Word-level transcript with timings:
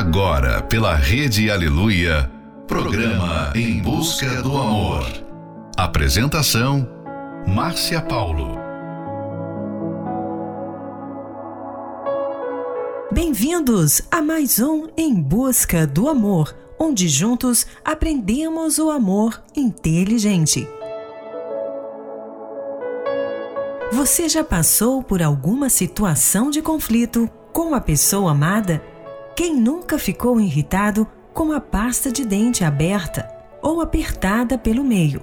Agora, 0.00 0.62
pela 0.62 0.94
Rede 0.94 1.50
Aleluia, 1.50 2.32
programa 2.66 3.52
Em 3.54 3.82
Busca 3.82 4.42
do 4.42 4.56
Amor. 4.56 5.04
Apresentação: 5.76 6.88
Márcia 7.46 8.00
Paulo. 8.00 8.56
Bem-vindos 13.12 14.00
a 14.10 14.22
mais 14.22 14.58
um 14.58 14.88
Em 14.96 15.14
Busca 15.14 15.86
do 15.86 16.08
Amor, 16.08 16.56
onde 16.78 17.06
juntos 17.06 17.66
aprendemos 17.84 18.78
o 18.78 18.90
amor 18.90 19.38
inteligente. 19.54 20.66
Você 23.92 24.30
já 24.30 24.42
passou 24.42 25.02
por 25.02 25.22
alguma 25.22 25.68
situação 25.68 26.50
de 26.50 26.62
conflito 26.62 27.28
com 27.52 27.74
a 27.74 27.80
pessoa 27.82 28.30
amada? 28.30 28.82
Quem 29.36 29.54
nunca 29.56 29.98
ficou 29.98 30.40
irritado 30.40 31.06
com 31.32 31.52
a 31.52 31.60
pasta 31.60 32.10
de 32.10 32.24
dente 32.24 32.64
aberta 32.64 33.28
ou 33.62 33.80
apertada 33.80 34.58
pelo 34.58 34.84
meio? 34.84 35.22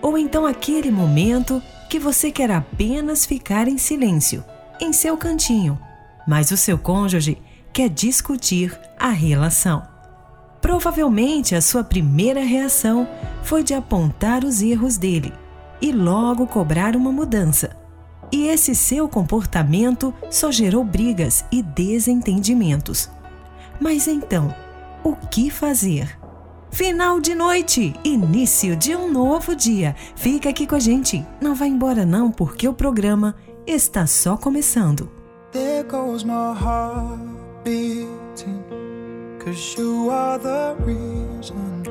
Ou 0.00 0.16
então 0.16 0.46
aquele 0.46 0.90
momento 0.90 1.60
que 1.88 1.98
você 1.98 2.30
quer 2.30 2.50
apenas 2.50 3.26
ficar 3.26 3.66
em 3.66 3.78
silêncio, 3.78 4.44
em 4.80 4.92
seu 4.92 5.16
cantinho, 5.16 5.78
mas 6.26 6.50
o 6.50 6.56
seu 6.56 6.78
cônjuge 6.78 7.38
quer 7.72 7.88
discutir 7.88 8.78
a 8.98 9.08
relação. 9.08 9.82
Provavelmente 10.60 11.54
a 11.54 11.60
sua 11.60 11.82
primeira 11.82 12.40
reação 12.40 13.08
foi 13.42 13.62
de 13.62 13.74
apontar 13.74 14.44
os 14.44 14.60
erros 14.60 14.96
dele 14.96 15.32
e 15.80 15.92
logo 15.92 16.46
cobrar 16.46 16.96
uma 16.96 17.12
mudança. 17.12 17.76
E 18.30 18.46
esse 18.46 18.74
seu 18.74 19.08
comportamento 19.08 20.12
só 20.30 20.50
gerou 20.50 20.84
brigas 20.84 21.44
e 21.50 21.62
desentendimentos. 21.62 23.08
Mas 23.80 24.08
então, 24.08 24.54
o 25.04 25.14
que 25.14 25.50
fazer? 25.50 26.18
Final 26.70 27.20
de 27.20 27.34
noite, 27.34 27.94
início 28.04 28.76
de 28.76 28.94
um 28.94 29.10
novo 29.10 29.54
dia. 29.56 29.96
Fica 30.14 30.50
aqui 30.50 30.66
com 30.66 30.74
a 30.74 30.80
gente. 30.80 31.24
Não 31.40 31.54
vá 31.54 31.66
embora 31.66 32.04
não, 32.04 32.30
porque 32.30 32.68
o 32.68 32.74
programa 32.74 33.34
está 33.66 34.06
só 34.06 34.36
começando. 34.36 35.10
There 35.52 35.82
goes 35.84 36.24
my 36.24 36.52
heart 36.54 37.18
beating 37.64 38.62
Cause 39.38 39.76
you 39.78 40.10
are 40.10 40.38
the 40.38 40.76
reason 40.84 41.82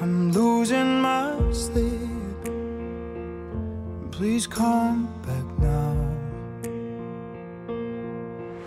I'm 0.00 0.30
losing 0.30 1.02
my 1.02 1.32
sleep 1.52 2.46
Please 4.12 4.46
come 4.46 5.08
back 5.26 5.58
now 5.58 5.89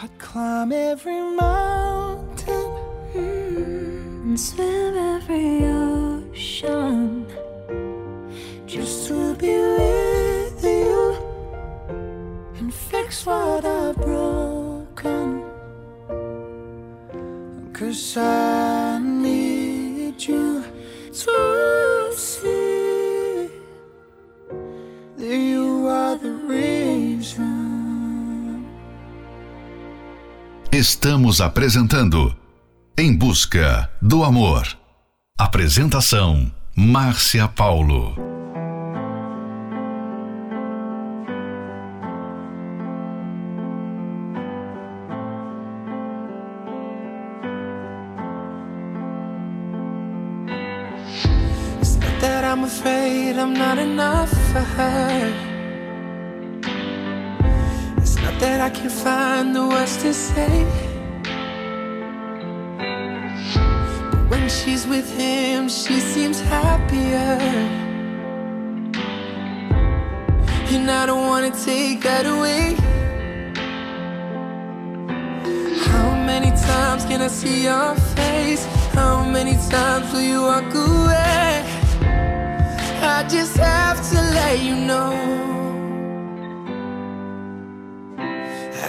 I'd 0.00 0.16
climb 0.16 0.70
every 0.70 1.20
mountain 1.20 2.70
mm, 3.14 4.22
and 4.22 4.38
swim 4.38 4.96
every 4.96 5.64
ocean 5.64 7.26
just 8.64 9.08
to 9.08 9.34
be 9.34 9.48
with 9.48 10.62
you 10.62 11.16
and 12.58 12.72
fix 12.72 13.26
what 13.26 13.64
I've 13.64 13.96
broken. 13.96 15.42
Cause 17.72 18.16
I 18.18 18.57
Estamos 30.78 31.40
apresentando 31.40 32.32
Em 32.96 33.12
Busca 33.12 33.90
do 34.00 34.22
Amor. 34.22 34.64
Apresentação: 35.36 36.52
Márcia 36.72 37.48
Paulo. 37.48 38.14
I'm 52.50 52.64
afraid 52.64 53.36
I'm 53.36 53.52
not 53.52 53.78
enough 53.78 54.30
for 54.52 54.60
her. 54.60 55.47
That 58.40 58.60
I 58.60 58.70
can't 58.70 58.92
find 58.92 59.54
the 59.54 59.66
words 59.66 59.96
to 60.02 60.14
say. 60.14 60.64
But 64.12 64.30
when 64.30 64.48
she's 64.48 64.86
with 64.86 65.08
him, 65.16 65.68
she 65.68 65.98
seems 66.00 66.40
happier. 66.40 67.38
And 70.74 70.90
I 70.90 71.06
don't 71.06 71.26
wanna 71.26 71.50
take 71.50 72.02
that 72.02 72.26
away. 72.26 72.76
How 75.86 76.10
many 76.30 76.50
times? 76.50 77.04
can 77.08 77.22
I 77.22 77.28
see 77.28 77.64
your 77.64 77.94
face? 78.16 78.64
How 78.92 79.24
many 79.24 79.54
times 79.70 80.12
will 80.12 80.20
you 80.20 80.42
walk 80.42 80.74
away? 80.74 81.64
I 83.02 83.24
just 83.28 83.56
have 83.56 83.98
to 84.10 84.16
let 84.38 84.58
you 84.60 84.76
know. 84.76 85.57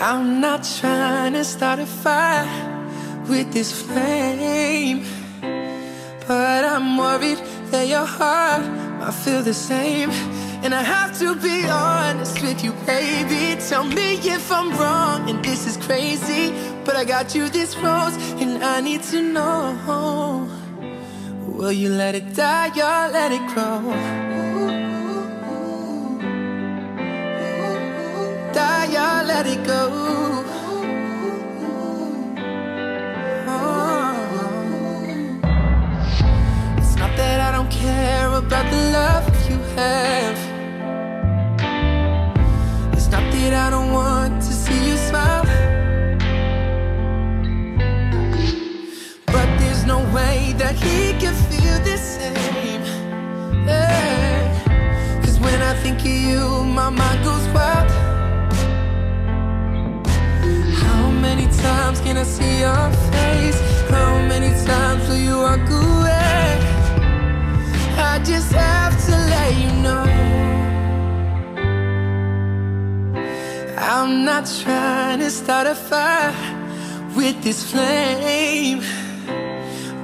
I'm 0.01 0.39
not 0.39 0.63
trying 0.79 1.33
to 1.33 1.43
start 1.43 1.79
a 1.79 1.85
fire 1.85 2.47
with 3.27 3.51
this 3.51 3.81
flame, 3.81 5.03
but 6.25 6.63
I'm 6.63 6.97
worried 6.97 7.39
that 7.71 7.85
your 7.85 8.05
heart 8.05 8.65
might 8.99 9.13
feel 9.13 9.43
the 9.43 9.53
same. 9.53 10.09
And 10.63 10.73
I 10.73 10.83
have 10.83 11.19
to 11.19 11.35
be 11.35 11.65
honest 11.67 12.41
with 12.41 12.63
you, 12.63 12.71
baby. 12.85 13.59
Tell 13.61 13.83
me 13.83 14.15
if 14.15 14.49
I'm 14.51 14.71
wrong 14.77 15.29
and 15.29 15.43
this 15.43 15.67
is 15.67 15.75
crazy. 15.75 16.53
But 16.85 16.95
I 16.95 17.03
got 17.03 17.35
you 17.35 17.49
this 17.49 17.75
rose, 17.77 18.15
and 18.41 18.63
I 18.63 18.79
need 18.79 19.03
to 19.11 19.21
know 19.21 20.47
Will 21.45 21.73
you 21.73 21.89
let 21.89 22.15
it 22.15 22.33
die 22.35 22.69
or 22.69 23.11
let 23.11 23.33
it 23.33 23.45
grow? 23.53 23.81
Die 23.81 24.98
let 29.43 29.57
it 29.57 29.65
go? 29.65 29.83
Oh. 33.47 34.03
It's 36.77 36.95
not 36.97 37.11
that 37.15 37.39
I 37.47 37.51
don't 37.55 37.71
care 37.71 38.27
about 38.33 38.65
the 38.69 38.81
love 38.97 39.25
you 39.49 39.57
have 39.77 40.39
It's 42.97 43.07
not 43.07 43.25
that 43.31 43.53
I 43.65 43.69
don't 43.69 43.93
want 43.93 44.41
to 44.41 44.51
see 44.63 44.79
you 44.89 44.97
smile. 45.09 45.45
But 49.27 49.49
there's 49.59 49.85
no 49.85 49.99
way 50.15 50.53
that 50.57 50.75
he 50.83 51.13
can 51.21 51.35
feel 51.49 51.77
the 51.89 51.97
same. 51.97 52.83
Yeah. 53.65 55.21
Cause 55.23 55.39
when 55.39 55.61
I 55.61 55.73
think 55.81 55.99
of 55.99 56.07
you, 56.29 56.65
my 56.65 56.89
mind 56.89 57.23
goes 57.23 57.47
wild. 57.53 57.98
Times 61.89 62.01
can 62.01 62.17
I 62.17 62.23
see 62.23 62.59
your 62.59 62.91
face? 63.13 63.59
How 63.89 64.11
many 64.27 64.49
times 64.63 65.07
will 65.09 65.23
you 65.27 65.37
walk 65.37 65.67
away? 65.69 66.49
I 67.97 68.21
just 68.23 68.51
have 68.51 68.95
to 69.07 69.15
let 69.33 69.51
you 69.61 69.71
know. 69.85 70.05
I'm 73.77 74.23
not 74.23 74.45
trying 74.63 75.19
to 75.19 75.31
start 75.31 75.65
a 75.65 75.73
fire 75.73 76.33
with 77.15 77.41
this 77.41 77.59
flame, 77.71 78.81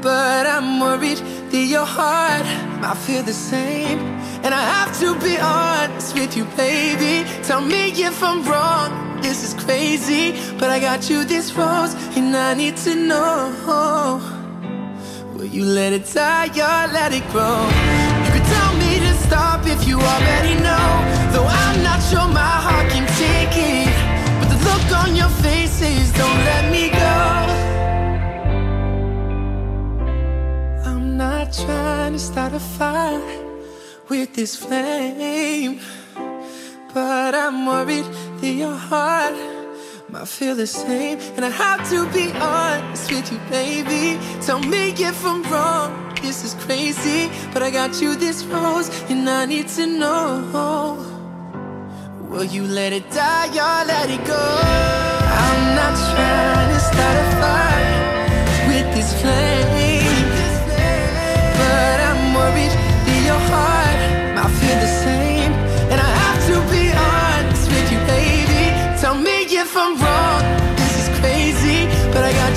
but 0.02 0.48
I'm 0.48 0.80
worried 0.80 1.22
that 1.52 1.66
your 1.76 1.86
heart 1.86 2.48
might 2.82 2.98
feel 2.98 3.22
the 3.22 3.38
same. 3.52 4.00
And 4.44 4.54
I 4.56 4.64
have 4.76 4.92
to 5.02 5.08
be 5.20 5.38
honest 5.38 6.16
with 6.16 6.36
you, 6.36 6.46
baby. 6.58 7.30
Tell 7.44 7.62
me 7.62 7.92
if 7.92 8.24
I'm 8.24 8.44
wrong. 8.44 9.05
This 9.28 9.44
is 9.44 9.54
crazy, 9.66 10.26
but 10.60 10.70
I 10.70 10.80
got 10.80 11.10
you 11.10 11.26
this 11.26 11.52
rose, 11.56 11.94
and 12.16 12.38
I 12.38 12.54
need 12.54 12.78
to 12.86 12.94
know. 12.94 14.22
Will 15.34 15.52
you 15.58 15.66
let 15.66 15.94
it 15.94 16.06
die 16.14 16.50
or 16.72 16.94
let 16.94 17.12
it 17.12 17.26
grow? 17.34 17.60
You 18.24 18.32
could 18.34 18.48
tell 18.56 18.74
me 18.84 18.92
to 19.06 19.14
stop 19.26 19.66
if 19.66 19.88
you 19.88 19.98
already 20.00 20.56
know. 20.68 20.90
Though 21.34 21.50
I'm 21.64 21.78
not 21.82 22.00
sure 22.10 22.28
my 22.44 22.56
heart 22.66 22.88
can 22.94 23.08
take 23.26 23.56
it. 23.74 23.96
But 24.40 24.48
the 24.54 24.60
look 24.70 24.88
on 25.02 25.16
your 25.16 25.32
face 25.44 25.66
faces 25.80 26.12
don't 26.14 26.42
let 26.52 26.72
me 26.72 26.90
go. 26.90 27.18
I'm 30.90 31.18
not 31.18 31.52
trying 31.52 32.14
to 32.14 32.20
start 32.20 32.54
a 32.54 32.60
fire 32.60 33.22
with 34.10 34.34
this 34.34 34.56
flame. 34.56 35.80
But 36.96 37.36
I'm 37.36 37.66
worried 37.66 38.06
that 38.40 38.54
your 38.54 38.74
heart 38.74 39.36
might 40.08 40.30
feel 40.30 40.56
the 40.56 40.66
same. 40.66 41.20
And 41.36 41.44
I 41.44 41.50
have 41.50 41.90
to 41.90 42.08
be 42.14 42.32
honest 42.32 43.12
with 43.12 43.30
you, 43.34 43.40
baby. 43.50 44.18
Tell 44.40 44.60
me 44.60 44.92
if 44.92 45.26
I'm 45.26 45.44
wrong. 45.52 46.16
This 46.22 46.46
is 46.46 46.54
crazy, 46.54 47.30
but 47.52 47.62
I 47.62 47.70
got 47.70 48.02
you 48.02 48.16
this 48.16 48.46
rose, 48.46 48.90
and 49.10 49.30
I 49.30 49.46
need 49.46 49.68
to 49.76 49.86
know. 49.86 50.98
Will 52.30 52.46
you 52.46 52.64
let 52.64 52.94
it 52.94 53.12
die 53.12 53.50
or 53.50 53.86
let 53.86 54.10
it 54.10 54.26
go? 54.26 54.46
I'm 55.44 55.76
not 55.76 55.96
trying 56.14 56.70
to 56.76 56.80
start 56.80 57.18
a 57.24 57.28
fire 57.42 58.68
with 58.70 58.88
this 58.96 59.12
flame, 59.22 59.75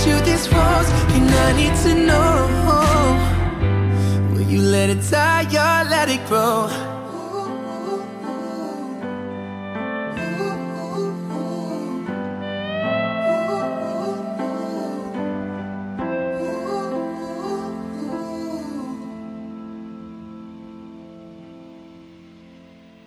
you 0.09 0.17
this 0.25 0.49
rose, 0.49 0.91
and 1.15 1.31
I 1.47 1.53
need 1.61 1.75
to 1.85 1.93
know. 2.09 2.33
Will 4.33 4.49
you 4.55 4.61
let 4.61 4.89
it 4.91 5.03
die 5.11 5.45
or 5.67 5.85
let 5.89 6.09
it 6.09 6.23
grow? 6.27 6.69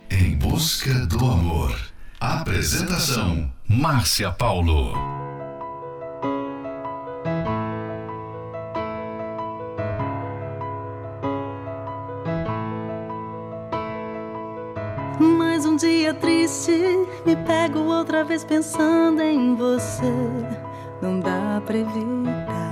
Em 0.09 0.37
busca 0.37 0.93
do 1.07 1.19
amor. 1.25 1.75
Apresentação: 2.19 3.51
Márcia 3.67 4.31
Paulo. 4.31 5.20
Me 16.69 17.35
pego 17.47 17.79
outra 17.79 18.23
vez 18.23 18.43
pensando 18.43 19.21
em 19.21 19.55
você. 19.55 20.13
Não 21.01 21.19
dá 21.19 21.61
pra 21.65 21.75
evitar. 21.75 22.71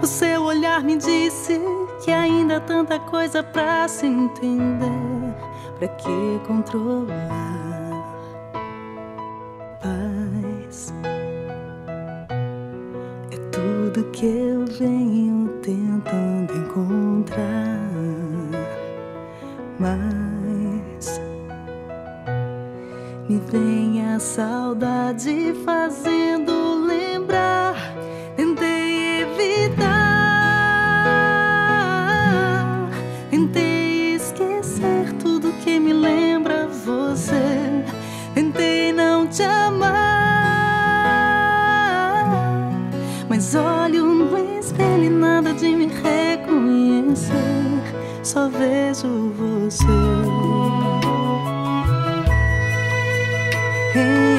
O 0.00 0.06
seu 0.06 0.42
olhar 0.42 0.84
me 0.84 0.96
disse 0.96 1.60
que 2.04 2.12
ainda 2.12 2.58
há 2.58 2.60
tanta 2.60 2.98
coisa 3.00 3.42
pra 3.42 3.88
se 3.88 4.06
entender. 4.06 5.34
Pra 5.78 5.88
que 5.88 6.40
controlar? 6.46 7.32
Paz 9.80 10.94
é 13.32 13.36
tudo 13.50 14.04
que 14.12 14.26
eu 14.26 14.64
venho 14.66 15.48
tentando 15.60 16.56
encontrar. 16.56 17.80
Mas 19.80 20.31
me 23.32 23.40
vem 23.50 24.04
a 24.14 24.18
saudade 24.18 25.54
fazendo 25.64 26.84
lembrar. 26.84 27.74
Tentei 28.36 29.22
evitar, 29.22 29.80
tentei 33.30 34.16
esquecer 34.16 35.14
tudo 35.18 35.50
que 35.64 35.80
me 35.80 35.94
lembra 35.94 36.68
você. 36.68 37.84
Tentei 38.34 38.92
não 38.92 39.26
te 39.26 39.42
amar, 39.42 39.92
mas 43.30 43.54
olho 43.54 44.04
no 44.04 44.58
espelho 44.58 45.04
e 45.04 45.10
nada 45.10 45.54
de 45.54 45.74
me 45.74 45.86
reconhecer. 45.86 47.32
Só 48.22 48.50
vejo 48.50 49.32
você. 49.38 51.01
Em 53.94 54.31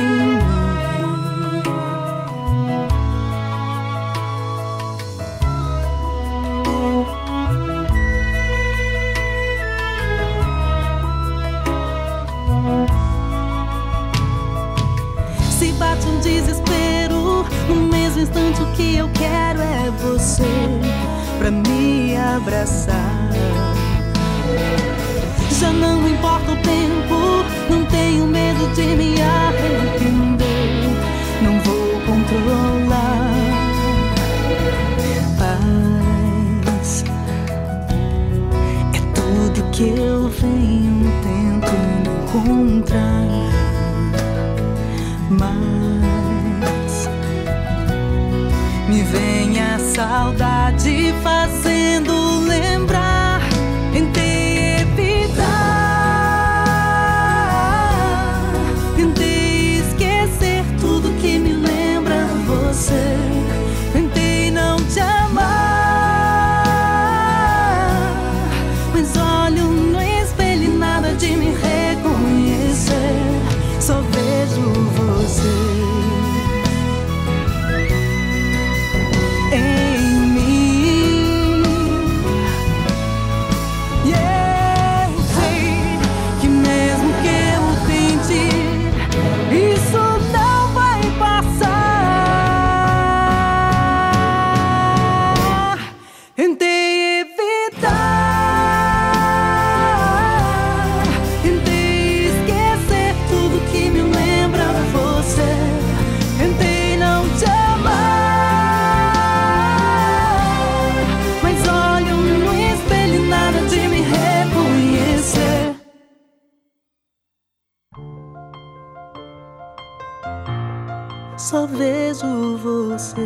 Só 121.53 121.67
vejo 121.67 122.57
você. 122.57 123.21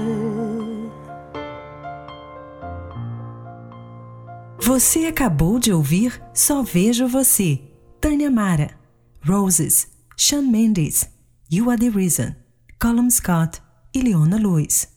Você 4.60 5.05
acabou 5.05 5.57
de 5.57 5.72
ouvir 5.72 6.22
Só 6.34 6.62
Vejo 6.62 7.07
Você, 7.07 7.62
Tânia 8.01 8.29
Mara, 8.29 8.72
Roses, 9.25 9.88
Shawn 10.17 10.41
Mendes, 10.41 11.10
You 11.50 11.69
Are 11.69 11.79
the 11.79 11.88
Reason, 11.88 12.36
Colum 12.81 13.10
Scott 13.10 13.62
e 13.96 14.01
Leona 14.01 14.36
Lewis. 14.36 14.89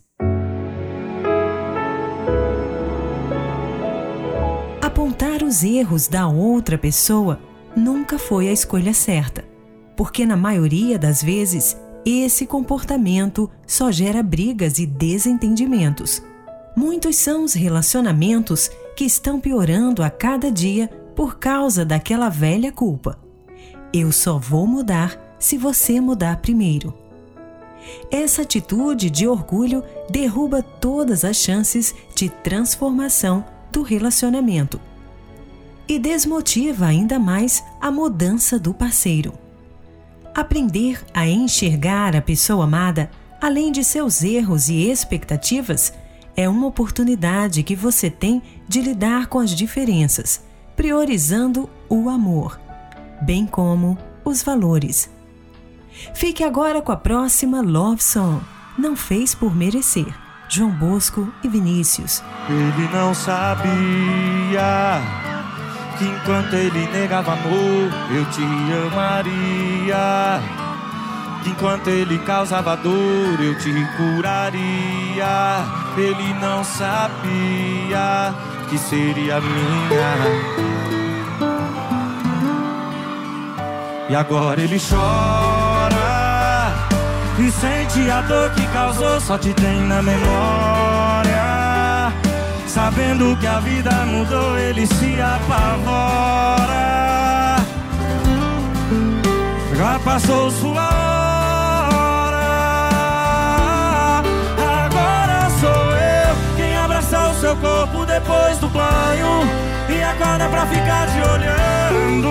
Apontar 4.83 5.45
os 5.45 5.63
erros 5.63 6.09
da 6.09 6.27
outra 6.27 6.77
pessoa 6.77 7.41
nunca 7.77 8.19
foi 8.19 8.49
a 8.49 8.53
escolha 8.53 8.93
certa, 8.93 9.45
porque 9.97 10.27
na 10.27 10.37
maioria 10.37 10.99
das 10.99 11.23
vezes 11.23 11.77
esse 12.05 12.47
comportamento 12.47 13.51
só 13.67 13.91
gera 13.91 14.23
brigas 14.23 14.79
e 14.79 14.87
desentendimentos. 14.87 16.23
Muitos 16.77 17.17
são 17.17 17.45
os 17.45 17.53
relacionamentos 17.53 18.71
que 18.97 19.05
estão 19.05 19.41
piorando 19.41 20.03
a 20.03 20.11
cada 20.11 20.51
dia 20.51 20.89
por 21.15 21.39
causa 21.39 21.85
daquela 21.85 22.29
velha 22.29 22.73
culpa. 22.73 23.19
Eu 23.93 24.13
só 24.13 24.39
vou 24.39 24.67
mudar 24.67 25.37
se 25.39 25.59
você 25.59 26.01
mudar 26.01 26.37
primeiro. 26.37 26.95
Essa 28.11 28.43
atitude 28.43 29.11
de 29.11 29.27
orgulho 29.27 29.83
derruba 30.11 30.63
todas 30.63 31.25
as 31.25 31.37
chances 31.37 31.95
de 32.15 32.29
transformação 32.29 33.45
do 33.73 33.83
relacionamento 33.83 34.81
e 35.89 35.99
desmotiva 35.99 36.87
ainda 36.87 37.19
mais 37.19 37.65
a 37.81 37.91
mudança 37.91 38.59
do 38.59 38.73
parceiro. 38.73 39.33
Aprender 40.35 41.03
a 41.13 41.27
enxergar 41.27 42.15
a 42.15 42.23
pessoa 42.23 42.65
amada, 42.65 43.11
além 43.41 43.73
de 43.73 43.83
seus 43.83 44.23
erros 44.23 44.69
e 44.69 44.89
expectativas, 44.89 45.93
é 46.37 46.49
uma 46.49 46.67
oportunidade 46.67 47.63
que 47.63 47.75
você 47.75 48.09
tem 48.09 48.43
de 48.69 48.81
lidar 48.81 49.27
com 49.27 49.39
as 49.39 49.51
diferenças, 49.51 50.43
priorizando 50.77 51.69
o 51.89 52.09
amor, 52.09 52.61
bem 53.21 53.45
como 53.45 53.99
os 54.25 54.43
valores. 54.43 55.11
Fique 56.15 56.45
agora 56.45 56.81
com 56.81 56.93
a 56.93 56.97
próxima 56.97 57.61
Love 57.61 58.03
Song. 58.03 58.43
Não 58.79 58.97
fez 58.97 59.35
por 59.35 59.55
merecer. 59.55 60.15
João 60.49 60.71
Bosco 60.71 61.33
e 61.45 61.49
Vinícius. 61.49 62.23
Ele 62.49 62.89
não 62.93 63.15
sabia 63.15 63.71
que 66.01 66.07
enquanto 66.07 66.55
ele 66.55 66.89
negava 66.89 67.35
amor, 67.35 67.91
eu 68.11 68.25
te 68.31 68.43
amaria. 68.87 70.41
Que 71.43 71.51
enquanto 71.51 71.89
ele 71.89 72.19
causava 72.21 72.75
dor, 72.75 73.39
eu 73.39 73.55
te 73.59 73.71
curaria. 73.99 75.63
Ele 75.99 76.35
não 76.41 76.65
sabia 76.65 78.35
que 78.71 78.79
seria 78.79 79.43
minha. 79.43 80.17
E 84.09 84.17
agora 84.17 84.61
ele 84.61 84.81
chora 84.81 86.01
e 87.39 87.51
sente 87.51 88.11
a 88.11 88.23
dor 88.23 88.51
que 88.53 88.67
causou, 88.69 89.21
só 89.21 89.37
te 89.37 89.53
tem 89.53 89.83
na 89.83 90.03
memória. 90.03 91.40
Sabendo 92.73 93.37
que 93.37 93.49
a 93.49 93.59
vida 93.59 93.91
mudou, 94.07 94.57
ele 94.57 94.87
se 94.87 95.21
apavora. 95.21 96.71
Já 99.77 99.99
passou 100.05 100.53
sua 100.53 100.89
hora. 101.93 102.47
Agora 104.85 105.51
sou 105.59 105.97
eu 105.97 106.37
quem 106.57 106.77
abraça 106.77 107.31
o 107.31 107.35
seu 107.41 107.57
corpo 107.57 108.07
depois 108.07 108.57
do 108.59 108.69
banho 108.69 109.49
e 109.89 110.01
acorda 110.05 110.49
pra 110.49 110.65
ficar 110.67 111.09
te 111.09 111.21
olhando 111.29 112.31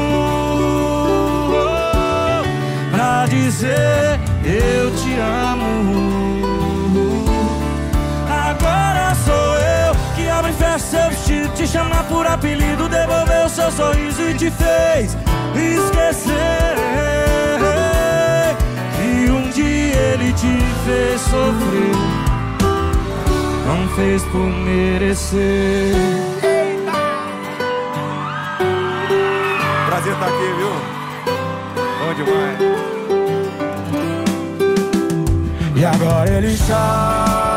pra 2.93 3.25
dizer 3.25 4.17
eu 4.45 4.89
te 4.95 5.19
amo. 5.19 6.39
Agora 8.29 9.08
fecha 10.47 10.79
seu 10.79 11.09
vestido, 11.09 11.53
te 11.53 11.67
chama 11.67 12.03
por 12.03 12.25
apelido, 12.25 12.87
devolveu 12.87 13.49
seu 13.49 13.71
sorriso 13.71 14.21
e 14.21 14.33
te 14.33 14.51
fez 14.51 15.17
esquecer 15.55 16.75
que 18.95 19.31
um 19.31 19.49
dia 19.49 19.95
ele 20.13 20.33
te 20.33 20.57
fez 20.85 21.21
sofrer, 21.21 21.95
não 23.67 23.87
fez 23.95 24.23
por 24.23 24.47
merecer. 24.47 25.95
Prazer 29.87 30.13
estar 30.13 30.27
aqui, 30.27 30.53
viu? 30.57 30.73
Bom 31.99 32.13
demais. 32.13 32.59
E 35.75 35.85
agora 35.85 36.29
ele 36.29 36.57
chora 36.67 37.48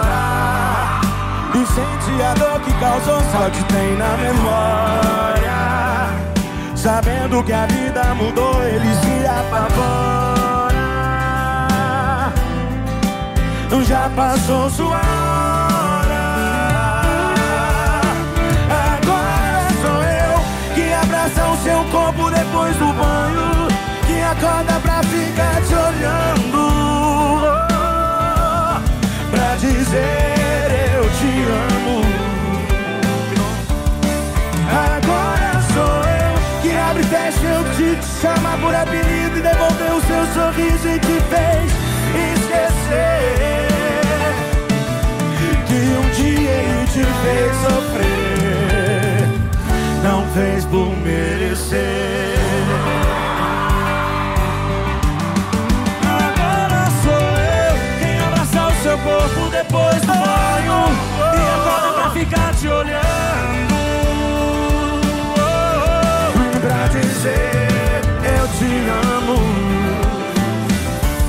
sente 1.75 2.23
a 2.23 2.35
dor 2.35 2.61
que 2.61 2.73
causou 2.75 3.21
Só 3.33 3.50
te 3.50 3.64
tem 3.64 3.97
na 3.97 4.17
memória. 4.17 5.61
Sabendo 6.75 7.43
que 7.45 7.52
a 7.52 7.67
vida 7.67 8.14
mudou 8.14 8.62
Ele 8.64 8.95
se 8.95 9.26
apavora. 9.26 10.52
Já 13.85 14.09
passou 14.17 14.71
sua 14.71 14.97
hora. 14.97 16.23
Agora 18.95 19.69
sou 19.83 20.02
eu 20.02 20.35
Que 20.75 20.93
abraça 20.95 21.45
o 21.47 21.57
seu 21.59 21.85
corpo 21.91 22.31
depois 22.31 22.76
do 22.76 22.87
banho 22.93 23.69
Que 24.07 24.23
acorda 24.23 24.81
pra 24.81 25.02
ficar 25.02 25.61
te 25.62 25.75
olhando. 25.75 26.62
Pra 29.31 29.57
dizer 29.57 30.72
te 31.23 31.35
amo. 31.69 32.02
Agora 34.91 35.50
sou 35.73 35.97
eu 36.21 36.35
que 36.62 36.71
abre 36.76 37.02
e 37.02 37.07
fecha, 37.07 37.47
eu 37.47 37.62
te, 37.76 37.97
te 38.00 38.07
chama 38.21 38.59
por 38.59 38.75
apelido 38.75 39.38
e 39.38 39.43
devolveu 39.43 39.97
o 39.97 40.02
seu 40.02 40.26
sorriso 40.35 40.88
e 40.88 40.99
te 40.99 41.17
fez 41.31 41.73
esquecer 42.33 43.69
que 45.69 45.81
um 46.00 46.07
dia 46.11 46.50
ele 46.50 46.87
te 46.87 47.05
fez 47.23 47.52
sofrer, 47.64 49.29
não 50.02 50.26
fez 50.35 50.64
por 50.64 50.91
merecer. 50.97 52.32
corpo 59.03 59.51
depois 59.51 60.01
do 60.01 60.07
banho. 60.07 60.79
E 61.19 61.43
acorda 61.57 61.93
pra 61.95 62.11
ficar 62.11 62.55
te 62.55 62.69
olhando. 62.69 63.75
Oh, 65.37 66.61
Pra 66.61 66.87
dizer 66.89 68.01
eu 68.25 68.49
te 68.49 68.73
amo. 69.17 69.39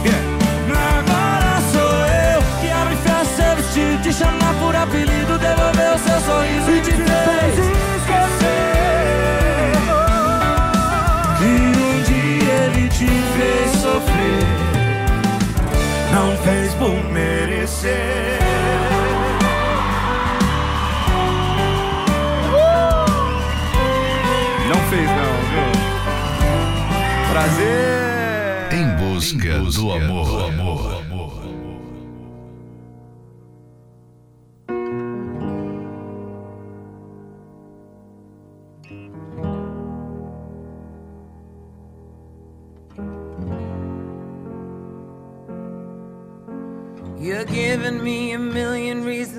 É 0.06 0.10
agora 1.00 1.62
sou 1.72 1.94
eu 2.06 2.42
que 2.62 2.70
abre 2.72 2.94
e 2.94 2.98
fecha 2.98 3.58
te, 3.74 3.98
te 4.04 4.14
chamar 4.14 4.54
por 4.60 4.76
apelido 4.76 5.38
Devolver 5.38 5.96
o 5.96 6.00
seu 6.00 6.20
sorriso 6.22 6.72
e 6.72 6.82
te 6.82 6.92
fez. 6.92 8.03
Merecer. 17.12 18.40
Não 24.68 24.80
fez 24.90 25.10
não, 25.10 25.34
viu? 25.50 25.72
Prazer. 27.32 28.74
Em 28.74 28.88
busca, 28.98 29.60
do 29.60 29.92
amor. 29.92 30.26
Do 30.28 30.44
amor. 30.46 31.03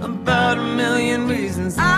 About 0.00 0.58
a 0.58 0.62
million 0.62 1.28
reasons. 1.28 1.76
I 1.78 1.97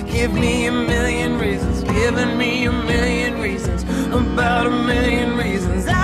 Give 0.11 0.33
me 0.33 0.65
a 0.67 0.71
million 0.71 1.37
reasons. 1.39 1.83
Giving 1.83 2.37
me 2.37 2.65
a 2.65 2.71
million 2.71 3.39
reasons. 3.39 3.83
About 4.13 4.67
a 4.67 4.69
million 4.69 5.37
reasons. 5.37 5.87
I 5.87 6.00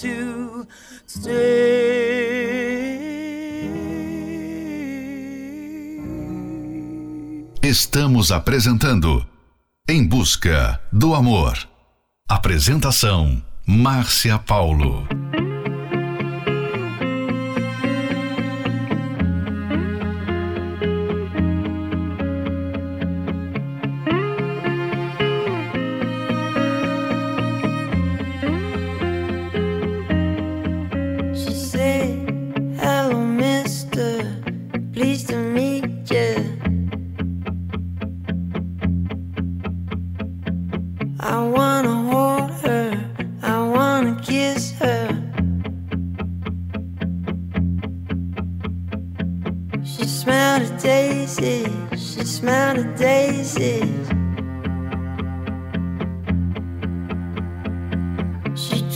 to 0.00 0.66
stay. 1.06 2.40
Estamos 7.62 8.32
apresentando 8.32 9.26
Em 9.88 10.06
Busca 10.06 10.80
do 10.90 11.14
Amor. 11.14 11.56
Apresentação: 12.28 13.42
Márcia 13.66 14.38
Paulo. 14.38 15.06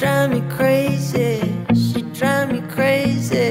Drive 0.04 0.30
me 0.32 0.42
crazy. 0.50 1.40
She 1.74 2.02
drive 2.12 2.52
me 2.52 2.60
crazy. 2.68 3.43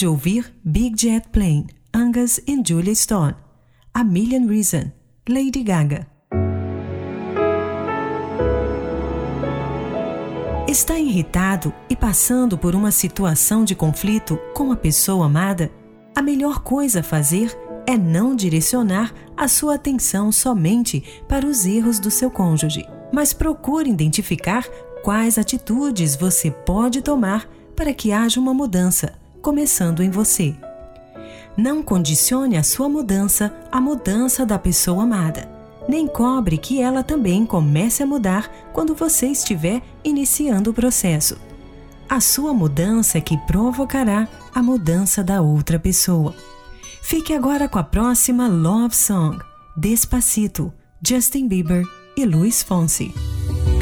De 0.00 0.06
ouvir 0.06 0.50
Big 0.64 0.98
Jet 0.98 1.28
Plane, 1.28 1.66
Angus 1.92 2.40
e 2.46 2.58
Julia 2.66 2.94
Stone. 2.94 3.34
A 3.92 4.02
Million 4.02 4.46
Reason, 4.46 4.90
Lady 5.28 5.62
Gaga. 5.62 6.06
Está 10.66 10.98
irritado 10.98 11.74
e 11.90 11.94
passando 11.94 12.56
por 12.56 12.74
uma 12.74 12.90
situação 12.90 13.62
de 13.62 13.74
conflito 13.74 14.38
com 14.54 14.72
a 14.72 14.76
pessoa 14.76 15.26
amada? 15.26 15.70
A 16.16 16.22
melhor 16.22 16.60
coisa 16.60 17.00
a 17.00 17.02
fazer 17.02 17.54
é 17.86 17.98
não 17.98 18.34
direcionar 18.34 19.12
a 19.36 19.48
sua 19.48 19.74
atenção 19.74 20.32
somente 20.32 21.04
para 21.28 21.44
os 21.44 21.66
erros 21.66 21.98
do 21.98 22.10
seu 22.10 22.30
cônjuge, 22.30 22.88
mas 23.12 23.34
procure 23.34 23.90
identificar 23.90 24.66
quais 25.04 25.36
atitudes 25.36 26.16
você 26.16 26.50
pode 26.50 27.02
tomar 27.02 27.46
para 27.76 27.92
que 27.92 28.12
haja 28.12 28.40
uma 28.40 28.54
mudança, 28.54 29.19
começando 29.40 30.02
em 30.02 30.10
você. 30.10 30.54
Não 31.56 31.82
condicione 31.82 32.56
a 32.56 32.62
sua 32.62 32.88
mudança 32.88 33.54
à 33.70 33.80
mudança 33.80 34.46
da 34.46 34.58
pessoa 34.58 35.02
amada. 35.02 35.48
Nem 35.88 36.06
cobre 36.06 36.56
que 36.56 36.80
ela 36.80 37.02
também 37.02 37.44
comece 37.44 38.02
a 38.02 38.06
mudar 38.06 38.50
quando 38.72 38.94
você 38.94 39.26
estiver 39.26 39.82
iniciando 40.04 40.70
o 40.70 40.74
processo. 40.74 41.36
A 42.08 42.20
sua 42.20 42.52
mudança 42.52 43.18
é 43.18 43.20
que 43.20 43.36
provocará 43.46 44.28
a 44.54 44.62
mudança 44.62 45.22
da 45.22 45.40
outra 45.40 45.78
pessoa. 45.78 46.34
Fique 47.02 47.32
agora 47.32 47.68
com 47.68 47.78
a 47.78 47.84
próxima 47.84 48.48
Love 48.48 48.94
Song, 48.94 49.38
Despacito, 49.76 50.72
Justin 51.06 51.48
Bieber 51.48 51.84
e 52.16 52.24
Luis 52.24 52.62
Fonsi. 52.62 53.14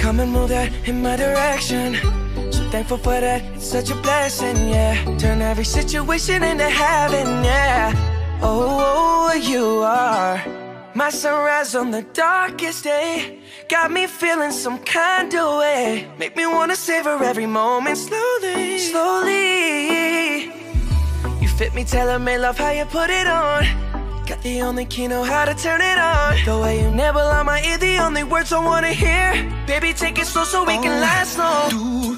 Come 0.01 0.23
and 0.23 0.27
move 0.27 0.49
that 0.49 0.73
in 0.89 1.03
my 1.03 1.17
direction. 1.17 2.28
Thankful 2.71 2.99
for 2.99 3.21
that, 3.21 3.43
it's 3.55 3.67
such 3.67 3.91
a 3.91 3.95
blessing, 3.97 4.69
yeah. 4.69 5.17
Turn 5.19 5.41
every 5.41 5.65
situation 5.65 6.43
into 6.43 6.69
heaven, 6.69 7.43
yeah. 7.43 7.93
Oh, 8.43 9.31
oh, 9.31 9.35
you 9.35 9.83
are 9.83 10.45
my 10.95 11.11
sunrise 11.11 11.75
on 11.75 11.91
the 11.91 12.03
darkest 12.13 12.85
day. 12.85 13.39
Got 13.69 13.91
me 13.93 14.07
feeling 14.07 14.51
some 14.51 14.79
kind 14.79 15.33
of 15.35 15.59
way. 15.61 16.09
Make 16.19 16.37
me 16.37 16.45
wanna 16.47 16.77
savor 16.77 17.23
every 17.23 17.47
moment 17.47 17.97
slowly, 17.97 18.79
slowly. 18.79 20.45
You 21.41 21.49
fit 21.49 21.73
me, 21.75 21.85
tailor 21.85 22.19
made 22.19 22.39
love 22.39 22.59
how 22.59 22.71
you 22.71 22.85
put 22.85 23.11
it 23.11 23.27
on. 23.27 23.65
Got 24.27 24.43
the 24.43 24.61
only 24.61 24.85
key, 24.85 25.07
know 25.09 25.23
how 25.23 25.45
to 25.47 25.55
turn 25.55 25.81
it 25.81 25.99
on. 25.99 26.45
The 26.45 26.59
way 26.59 26.83
you 26.83 26.91
nibble 26.91 27.21
on 27.21 27.47
my 27.47 27.63
ear, 27.63 27.79
the 27.79 27.97
only 27.99 28.25
words 28.25 28.53
I 28.53 28.59
wanna 28.59 28.93
hear. 28.93 29.33
Baby, 29.67 29.93
take 29.95 30.19
it 30.19 30.27
slow 30.27 30.45
so 30.45 30.65
we 30.65 30.75
can 30.75 30.99
oh, 30.99 31.01
last 31.01 31.39
long. 31.39 31.71
Tú, 31.71 32.18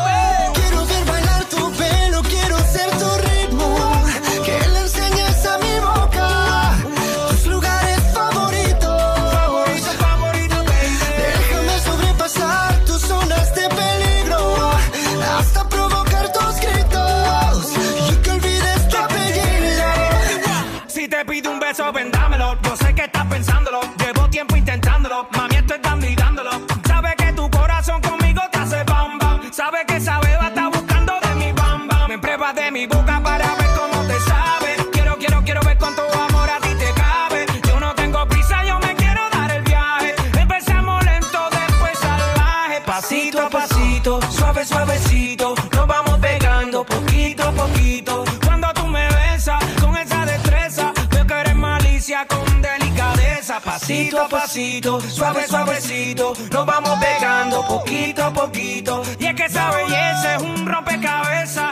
a 47.47 47.51
poquito. 47.51 48.23
Cuando 48.45 48.67
tú 48.73 48.87
me 48.87 49.07
besas 49.09 49.63
con 49.79 49.97
esa 49.97 50.25
destreza, 50.25 50.93
veo 51.09 51.25
que 51.25 51.33
eres 51.33 51.55
malicia 51.55 52.25
con 52.27 52.61
delicadeza. 52.61 53.59
Pasito 53.59 54.21
a 54.21 54.27
pasito, 54.27 54.99
suave, 55.01 55.47
suavecito. 55.47 56.33
Nos 56.51 56.65
vamos 56.65 56.99
pegando 56.99 57.65
poquito 57.67 58.25
a 58.25 58.33
poquito. 58.33 59.01
Y 59.19 59.25
es 59.25 59.35
que 59.35 59.45
esa 59.45 59.71
belleza 59.71 60.35
es 60.35 60.41
un 60.41 60.65
rompecabezas. 60.65 61.71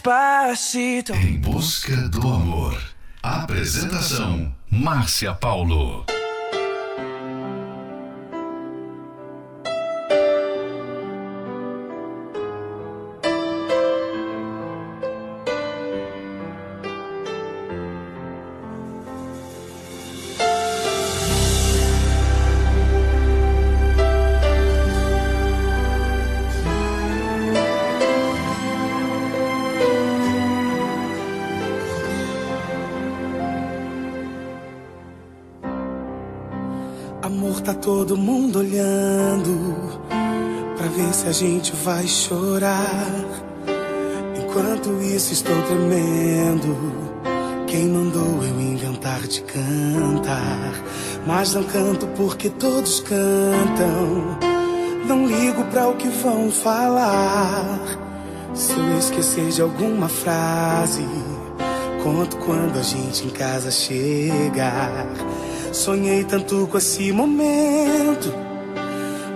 Despacito. 0.00 1.12
Em 1.12 1.36
busca 1.38 1.94
do 2.08 2.26
amor. 2.26 2.80
Apresentação: 3.22 4.50
Márcia 4.70 5.34
Paulo. 5.34 6.06
Gente 41.40 41.72
vai 41.74 42.06
chorar. 42.06 43.06
Enquanto 44.36 44.90
isso, 45.02 45.32
estou 45.32 45.56
tremendo. 45.62 46.76
Quem 47.66 47.88
mandou 47.88 48.44
eu 48.44 48.60
inventar 48.60 49.22
de 49.22 49.40
cantar? 49.44 50.74
Mas 51.26 51.54
não 51.54 51.64
canto 51.64 52.06
porque 52.08 52.50
todos 52.50 53.00
cantam. 53.00 54.38
Não 55.06 55.26
ligo 55.26 55.64
pra 55.70 55.88
o 55.88 55.94
que 55.94 56.08
vão 56.08 56.50
falar. 56.50 57.80
Se 58.52 58.78
eu 58.78 58.98
esquecer 58.98 59.48
de 59.48 59.62
alguma 59.62 60.10
frase, 60.10 61.06
conto 62.02 62.36
quando 62.36 62.78
a 62.78 62.82
gente 62.82 63.24
em 63.24 63.30
casa 63.30 63.70
chegar. 63.70 65.06
Sonhei 65.72 66.22
tanto 66.24 66.66
com 66.66 66.76
esse 66.76 67.10
momento. 67.12 68.30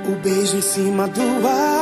O 0.06 0.16
beijo 0.22 0.58
em 0.58 0.60
cima 0.60 1.08
do 1.08 1.22
altar. 1.22 1.73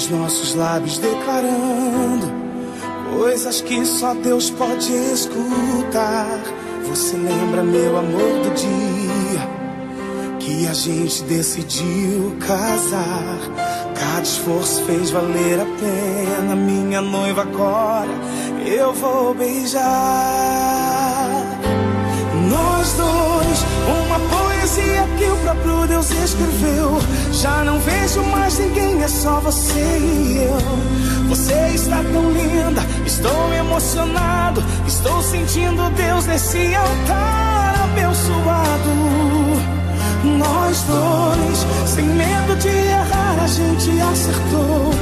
Os 0.00 0.08
nossos 0.08 0.54
lábios 0.54 0.96
declarando 0.96 2.32
coisas 3.12 3.60
que 3.60 3.84
só 3.84 4.14
Deus 4.14 4.48
pode 4.48 4.90
escutar. 4.90 6.40
Você 6.88 7.18
lembra, 7.18 7.62
meu 7.62 7.98
amor, 7.98 8.40
do 8.42 8.54
dia 8.54 10.38
que 10.38 10.66
a 10.66 10.72
gente 10.72 11.22
decidiu 11.24 12.34
casar? 12.40 13.40
Cada 13.94 14.22
esforço 14.22 14.82
fez 14.84 15.10
valer 15.10 15.60
a 15.60 15.66
pena. 15.66 16.56
Minha 16.56 17.02
noiva 17.02 17.42
agora 17.42 18.08
eu 18.64 18.94
vou 18.94 19.34
beijar. 19.34 20.89
Deus 26.00 26.30
escreveu. 26.30 26.98
Já 27.30 27.62
não 27.62 27.78
vejo 27.80 28.22
mais 28.22 28.58
ninguém, 28.58 29.02
é 29.02 29.08
só 29.08 29.38
você 29.40 29.98
e 29.98 30.38
eu. 30.44 31.28
Você 31.28 31.52
está 31.74 31.96
tão 31.96 32.30
linda, 32.30 32.80
estou 33.04 33.52
emocionado. 33.52 34.64
Estou 34.86 35.22
sentindo 35.22 35.90
Deus 35.90 36.24
nesse 36.26 36.74
altar 36.74 37.82
abençoado. 37.84 38.90
Nós 40.24 40.82
dois, 40.84 41.66
sem 41.86 42.06
medo 42.06 42.56
de 42.56 42.68
errar, 42.68 43.36
a 43.42 43.46
gente 43.46 44.00
acertou. 44.00 44.94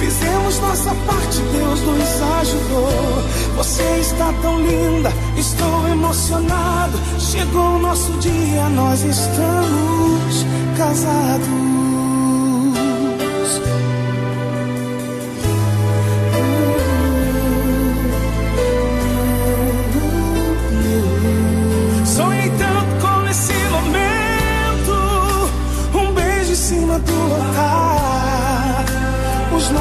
Fizemos 0.00 0.58
nossa 0.60 0.94
parte, 1.06 1.42
Deus 1.52 1.80
nos 1.82 2.22
ajudou. 2.40 3.22
Você 3.56 3.82
está 3.98 4.32
tão 4.40 4.58
linda, 4.58 5.12
estou 5.36 5.86
emocionado. 5.88 6.98
Chegou 7.18 7.76
o 7.76 7.78
nosso 7.78 8.10
dia, 8.14 8.70
nós 8.70 9.02
estamos 9.02 10.46
casados. 10.78 11.70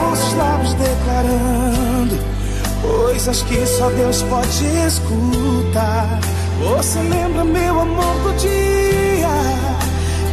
Nossos 0.10 0.34
lábios 0.34 0.74
declarando 0.74 2.18
coisas 2.82 3.44
que 3.44 3.66
só 3.66 3.90
Deus 3.92 4.24
pode 4.24 4.66
escutar. 4.88 6.20
Você 6.60 7.00
lembra, 7.00 7.44
meu 7.44 7.80
amor, 7.80 8.16
do 8.24 8.34
dia 8.38 9.28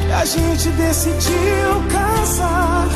que 0.07 0.13
a 0.13 0.25
gente 0.25 0.69
decidiu 0.71 1.83
casar? 1.93 2.89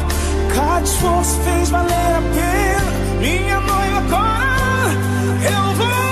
Cada 0.54 0.82
esforço 0.82 1.38
fez 1.44 1.68
valer 1.68 1.92
a 1.92 2.22
pena. 2.34 3.20
Minha 3.20 3.60
noiva 3.60 3.98
agora 3.98 4.90
eu 5.44 5.74
vou 5.76 6.09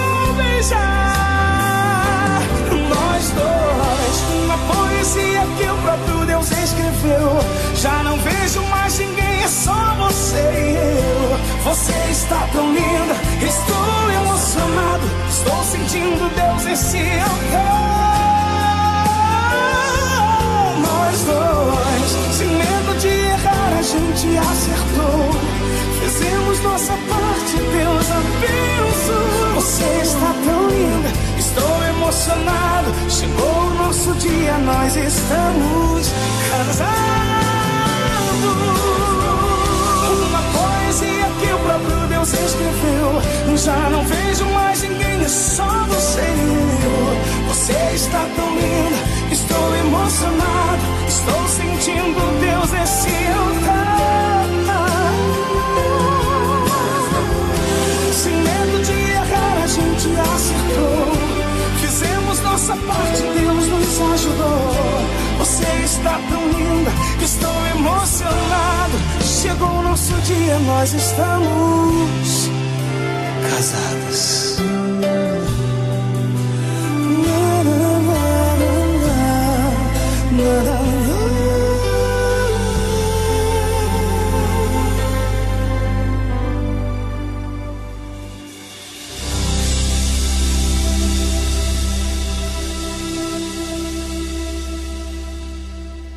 Já 7.74 8.03
não 8.03 8.18
vejo 8.18 8.61
mais 8.62 8.98
ninguém, 8.98 9.42
é 9.42 9.48
só 9.48 9.94
você 9.98 10.37
e 10.37 10.77
eu. 10.77 11.38
Você 11.64 11.92
está 12.11 12.48
tão 12.53 12.72
linda, 12.72 13.14
estou 13.40 14.11
emocionado. 14.11 15.07
Estou 15.29 15.62
sentindo 15.64 16.29
Deus 16.35 16.66
em 16.66 16.77
si. 16.77 17.05
Nós 20.81 21.20
dois, 21.24 22.37
sem 22.37 22.48
medo 22.48 22.98
de 22.98 23.09
errar, 23.09 23.79
a 23.79 23.83
gente 23.83 24.38
acertou. 24.38 25.31
Fizemos 26.01 26.61
nossa 26.62 26.92
parte, 26.92 27.57
Deus 27.57 28.11
abençoou. 28.11 29.55
Você 29.55 29.85
está 30.03 30.35
tão 30.44 30.68
linda, 30.68 31.11
estou 31.59 31.85
emocionado. 31.85 32.94
Chegou 33.09 33.66
o 33.66 33.75
nosso 33.75 34.14
dia, 34.14 34.59
nós 34.59 34.97
estamos 34.97 36.12
casados. 36.51 36.99
Nosso 69.99 70.15
dia, 70.23 70.59
nós 70.61 70.95
estamos 70.95 72.49
casados. 73.51 74.59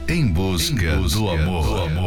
Em 0.08 0.28
busca, 0.28 0.98
do 0.98 1.30
amor. 1.30 1.90
You're 1.92 2.01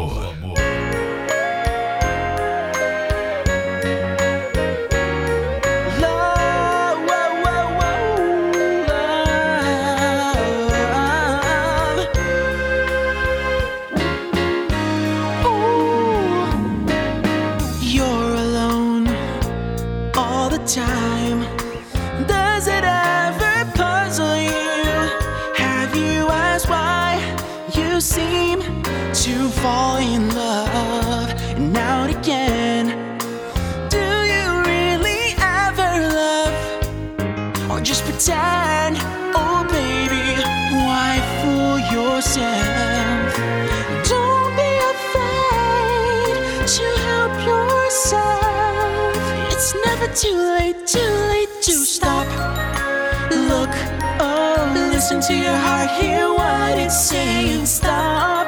listen 55.05 55.21
to 55.21 55.35
your 55.35 55.55
heart, 55.55 55.91
hear 56.01 56.33
what 56.33 56.79
it's 56.79 56.99
saying. 56.99 57.63
Stop. 57.67 58.47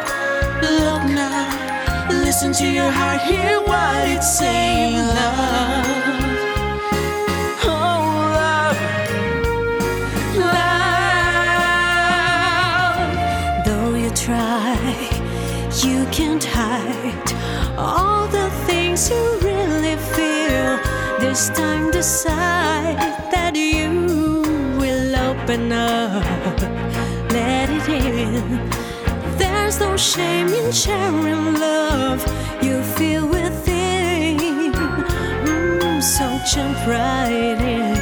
Look 0.64 1.04
now, 1.04 2.10
listen 2.10 2.52
to 2.54 2.66
your 2.66 2.90
heart, 2.90 3.22
hear 3.22 3.62
what 3.62 4.10
it's 4.10 4.40
saying. 4.40 4.98
Love. 4.98 5.86
Oh, 7.64 8.02
love. 8.42 8.78
Love. 12.88 13.64
Though 13.64 13.94
you 13.94 14.10
try, 14.10 14.76
you 15.84 16.08
can't 16.12 16.44
hide 16.44 17.34
all 17.78 18.26
the 18.30 18.50
things 18.66 19.12
you 19.12 19.38
really 19.44 19.96
feel. 20.16 20.80
This 21.20 21.50
time 21.50 21.92
decide 21.92 23.27
open 25.48 25.72
up, 25.72 26.24
let 27.32 27.70
it 27.70 27.88
in. 27.88 28.70
There's 29.38 29.80
no 29.80 29.96
shame 29.96 30.50
in 30.50 30.74
sharing 30.74 31.54
love 31.54 32.20
you 32.62 32.84
feel 32.84 33.26
within. 33.26 34.38
Mm, 35.46 36.04
so 36.04 36.26
jump 36.52 36.78
right 36.86 37.58
in. 37.62 37.96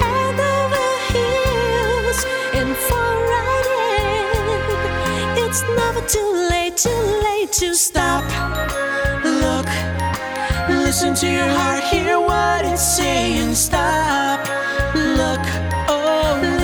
Head 0.00 0.38
over 0.56 0.88
heels 1.12 2.18
and 2.58 2.76
fall 2.88 3.18
right 3.36 3.68
in. 5.36 5.44
It's 5.44 5.62
never 5.62 6.00
too 6.08 6.32
late, 6.50 6.76
too 6.76 7.04
late 7.22 7.52
to 7.52 7.72
stop. 7.76 8.24
Look, 9.22 9.68
listen 10.68 11.14
to 11.14 11.28
your 11.30 11.48
heart, 11.48 11.84
hear 11.84 12.18
what 12.18 12.64
it's 12.64 12.82
saying. 12.82 13.54
Stop. 13.54 14.59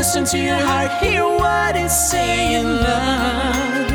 Listen 0.07 0.25
to 0.25 0.39
your 0.39 0.55
heart, 0.55 0.93
hear 1.03 1.25
what 1.25 1.75
it's 1.75 2.11
saying. 2.13 2.65
Love. 2.65 3.86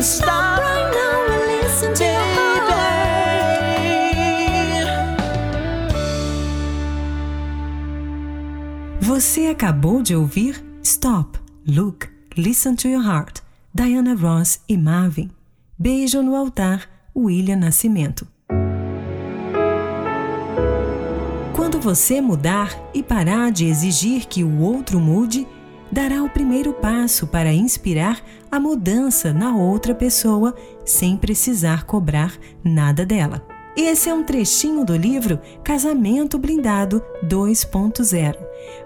And 0.00 0.04
stop 0.04 0.58
right 0.58 0.90
now 0.92 1.34
and 1.34 1.62
listen 1.62 1.94
to 1.94 2.04
your 2.04 2.20
Você 9.00 9.48
acabou 9.48 10.02
de 10.02 10.14
ouvir 10.14 10.64
Stop, 10.82 11.38
Look, 11.66 12.08
Listen 12.36 12.74
to 12.76 12.88
Your 12.88 13.02
Heart, 13.02 13.42
Diana 13.74 14.14
Ross 14.14 14.60
e 14.66 14.78
Marvin. 14.78 15.30
Beijo 15.78 16.22
no 16.22 16.34
altar, 16.34 16.88
William 17.14 17.56
Nascimento. 17.56 18.26
Quando 21.54 21.78
você 21.80 22.20
mudar 22.20 22.70
e 22.94 23.02
parar 23.02 23.50
de 23.50 23.66
exigir 23.66 24.26
que 24.26 24.42
o 24.42 24.60
outro 24.60 24.98
mude, 24.98 25.46
dará 25.90 26.22
o 26.22 26.30
primeiro 26.30 26.72
passo 26.72 27.26
para 27.26 27.52
inspirar 27.52 28.22
a 28.50 28.60
mudança 28.60 29.32
na 29.32 29.56
outra 29.56 29.94
pessoa 29.94 30.54
sem 30.84 31.16
precisar 31.16 31.84
cobrar 31.84 32.34
nada 32.64 33.04
dela. 33.04 33.42
Esse 33.76 34.10
é 34.10 34.14
um 34.14 34.24
trechinho 34.24 34.84
do 34.84 34.96
livro 34.96 35.38
Casamento 35.62 36.38
Blindado 36.38 37.02
2.0. 37.24 38.36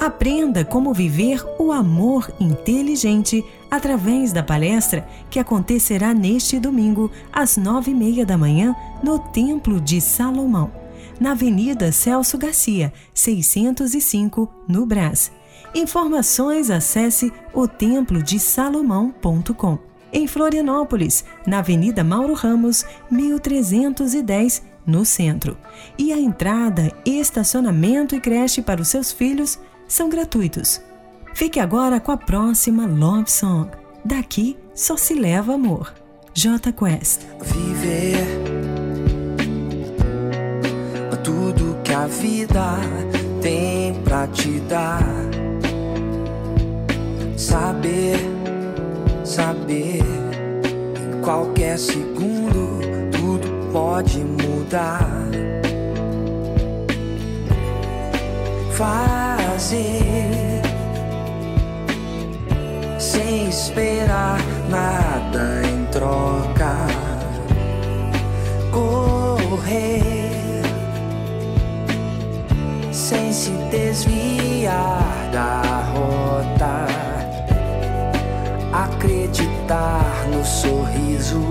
Aprenda 0.02 0.66
como 0.66 0.93
viver 0.95 1.45
o 1.60 1.72
amor 1.72 2.34
inteligente 2.39 3.45
através 3.70 4.34
da 4.34 4.41
palestra 4.41 5.08
que 5.30 5.38
acontecerá 5.38 6.12
neste 6.12 6.60
domingo, 6.60 7.12
às 7.32 7.56
nove 7.56 7.91
e 7.91 7.93
meia 7.93 8.26
da 8.26 8.36
manhã, 8.36 8.76
no 9.04 9.20
Templo 9.20 9.80
de 9.80 10.02
Salomão, 10.02 10.72
na 11.20 11.34
Avenida 11.34 11.91
Celso 11.91 12.36
Garcia, 12.36 12.91
605, 13.14 14.52
no 14.68 14.88
Brás. 14.88 15.32
Informações 15.76 16.72
acesse 16.72 17.32
o 17.54 17.68
templodesalomão.com. 17.68 19.78
Em 20.12 20.26
Florianópolis, 20.26 21.24
na 21.45 21.60
Avenida 21.60 22.04
Mauro 22.04 22.34
Ramos, 22.34 22.84
1310, 23.12 24.64
no 24.84 25.06
centro. 25.06 25.56
E 25.95 26.12
a 26.12 26.18
entrada, 26.18 26.91
estacionamento 27.06 28.16
e 28.16 28.20
creche 28.20 28.64
para 28.64 28.82
os 28.82 28.88
seus 28.88 29.12
filhos 29.12 29.60
são 29.92 30.10
gratuitos. 30.10 30.82
Fique 31.34 31.60
agora 31.60 32.00
com 32.00 32.12
a 32.12 32.18
próxima 32.18 32.86
Love 32.86 33.30
Song. 33.30 33.70
Daqui 34.04 34.58
só 34.74 34.96
se 34.96 35.14
leva 35.14 35.54
amor. 35.54 35.94
J 36.34 36.72
Quest. 36.72 37.22
Viver 37.42 38.62
tudo 41.24 41.78
que 41.84 41.94
a 41.94 42.08
vida 42.08 42.78
tem 43.42 43.94
pra 44.04 44.28
te 44.28 44.60
dar. 44.62 45.04
Saber, 47.36 48.18
saber, 49.26 50.00
em 50.00 51.22
qualquer 51.22 51.78
segundo 51.78 52.80
tudo 53.12 53.72
pode 53.72 54.20
mudar. 54.20 55.22
Fazer 59.62 60.64
sem 62.97 63.47
esperar 63.47 64.39
nada 64.68 65.62
em 65.70 65.86
troca. 65.86 66.76
Correr 68.72 70.64
sem 72.91 73.32
se 73.32 73.51
desviar 73.70 75.30
da 75.32 75.62
rota. 75.93 76.88
Acreditar 78.74 80.26
no 80.34 80.43
sorriso 80.43 81.43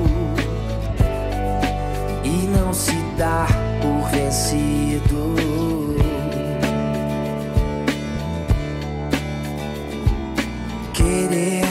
e 2.24 2.48
não 2.58 2.74
se 2.74 2.96
dar 3.16 3.46
por 3.80 4.10
vencido. 4.10 5.69
it 11.20 11.32
is. 11.32 11.69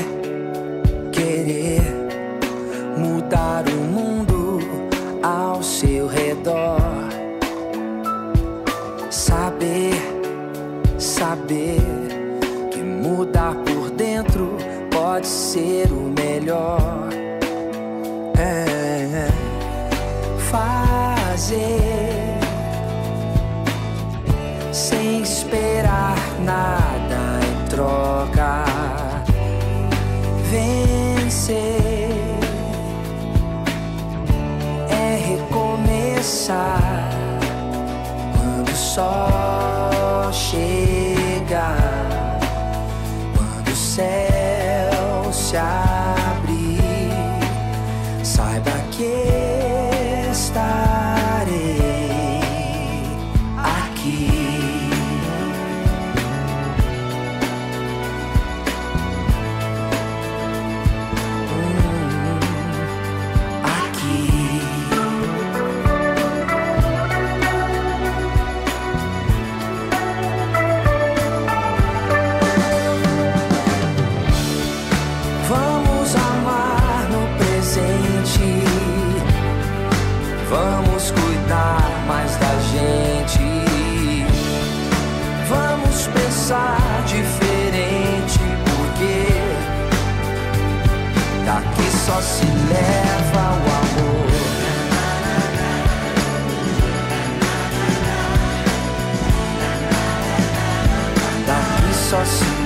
Só 102.10 102.26
se 102.26 102.59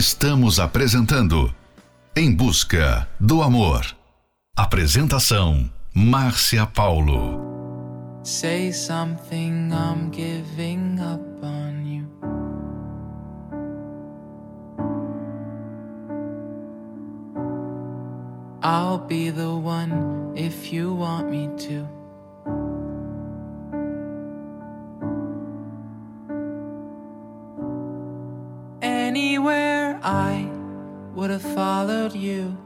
Estamos 0.00 0.58
apresentando 0.58 1.54
Em 2.16 2.34
Busca 2.34 3.06
do 3.20 3.42
Amor. 3.42 3.84
Apresentação: 4.56 5.70
Márcia 5.94 6.64
Paulo. 6.64 7.38
Say 8.22 8.72
something, 8.72 9.70
I'm 9.70 10.10
giving 10.10 10.98
up 10.98 11.22
on 11.44 11.84
you. 11.84 12.08
I'll 18.62 19.06
be 19.06 19.30
the 19.30 19.50
one 19.52 20.32
if 20.34 20.72
you 20.72 20.94
want 20.94 21.28
me 21.28 21.50
to. 21.68 21.99
I 30.02 30.48
would 31.14 31.30
have 31.30 31.42
followed 31.42 32.14
you. 32.14 32.56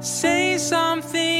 Say 0.00 0.58
something. 0.58 1.35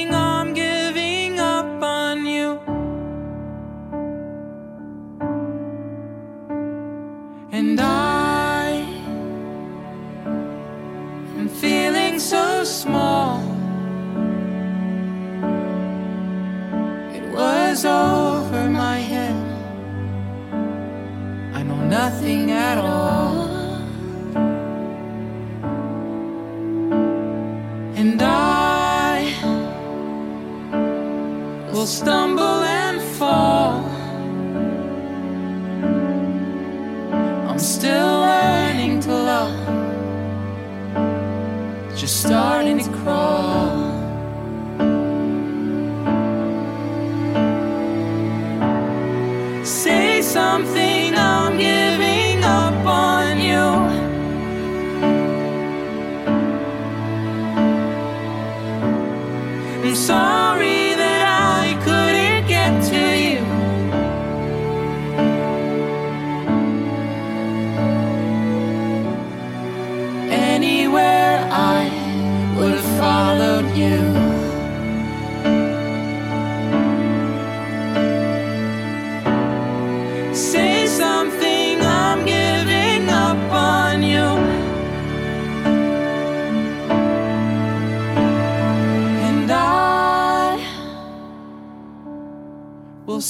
stumble. 31.86 32.55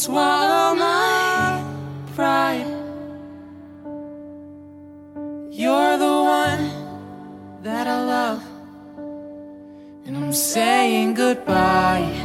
swallow 0.07 0.77
my 0.77 1.65
pride. 2.15 2.71
You're 5.51 5.97
the 5.99 6.17
one 6.39 6.65
that 7.65 7.89
I 7.89 7.99
love, 8.15 8.43
and 10.07 10.17
I'm 10.17 10.33
saying 10.33 11.15
goodbye. 11.15 12.16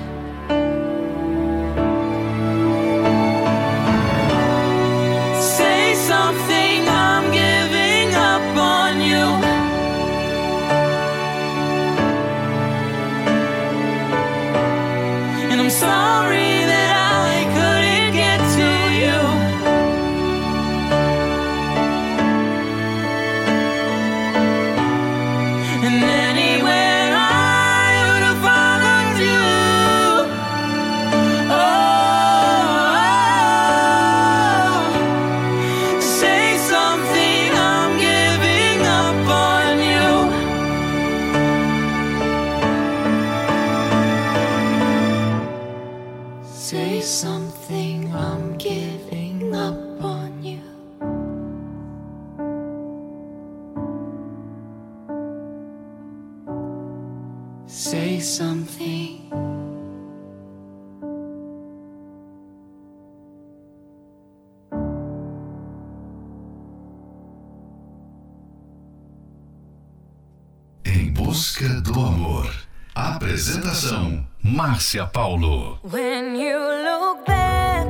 Márcia 74.62 75.12
Paulo. 75.12 75.80
When 75.82 76.36
you 76.36 76.55
look 76.55 77.26
back, 77.26 77.88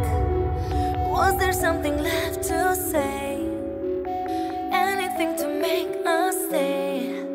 was 1.16 1.38
there 1.38 1.52
something 1.52 1.98
left 1.98 2.44
to 2.44 2.74
say? 2.74 3.46
Anything 4.72 5.36
to 5.36 5.48
make 5.50 5.92
us 6.06 6.36
stay? 6.48 7.26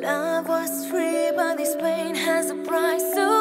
Love 0.00 0.46
was 0.46 0.86
free, 0.86 1.32
but 1.34 1.56
this 1.56 1.74
pain 1.74 2.14
has 2.14 2.50
a 2.50 2.58
price 2.70 3.10
to 3.16 3.35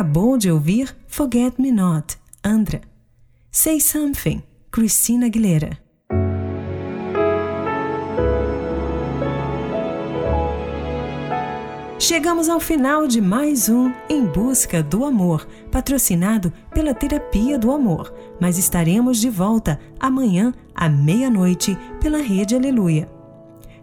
acabou 0.00 0.38
de 0.38 0.50
ouvir 0.50 0.96
Forget 1.06 1.56
Me 1.58 1.70
Not, 1.70 2.16
Andra. 2.42 2.80
Say 3.52 3.78
Something, 3.80 4.42
Christina 4.72 5.26
Aguilera. 5.26 5.78
Chegamos 11.98 12.48
ao 12.48 12.58
final 12.58 13.06
de 13.06 13.20
mais 13.20 13.68
um 13.68 13.92
Em 14.08 14.24
Busca 14.24 14.82
do 14.82 15.04
Amor, 15.04 15.46
patrocinado 15.70 16.50
pela 16.72 16.94
Terapia 16.94 17.58
do 17.58 17.70
Amor, 17.70 18.10
mas 18.40 18.56
estaremos 18.56 19.20
de 19.20 19.28
volta 19.28 19.78
amanhã 20.00 20.54
à 20.74 20.88
meia-noite 20.88 21.76
pela 22.00 22.22
Rede 22.22 22.56
Aleluia. 22.56 23.06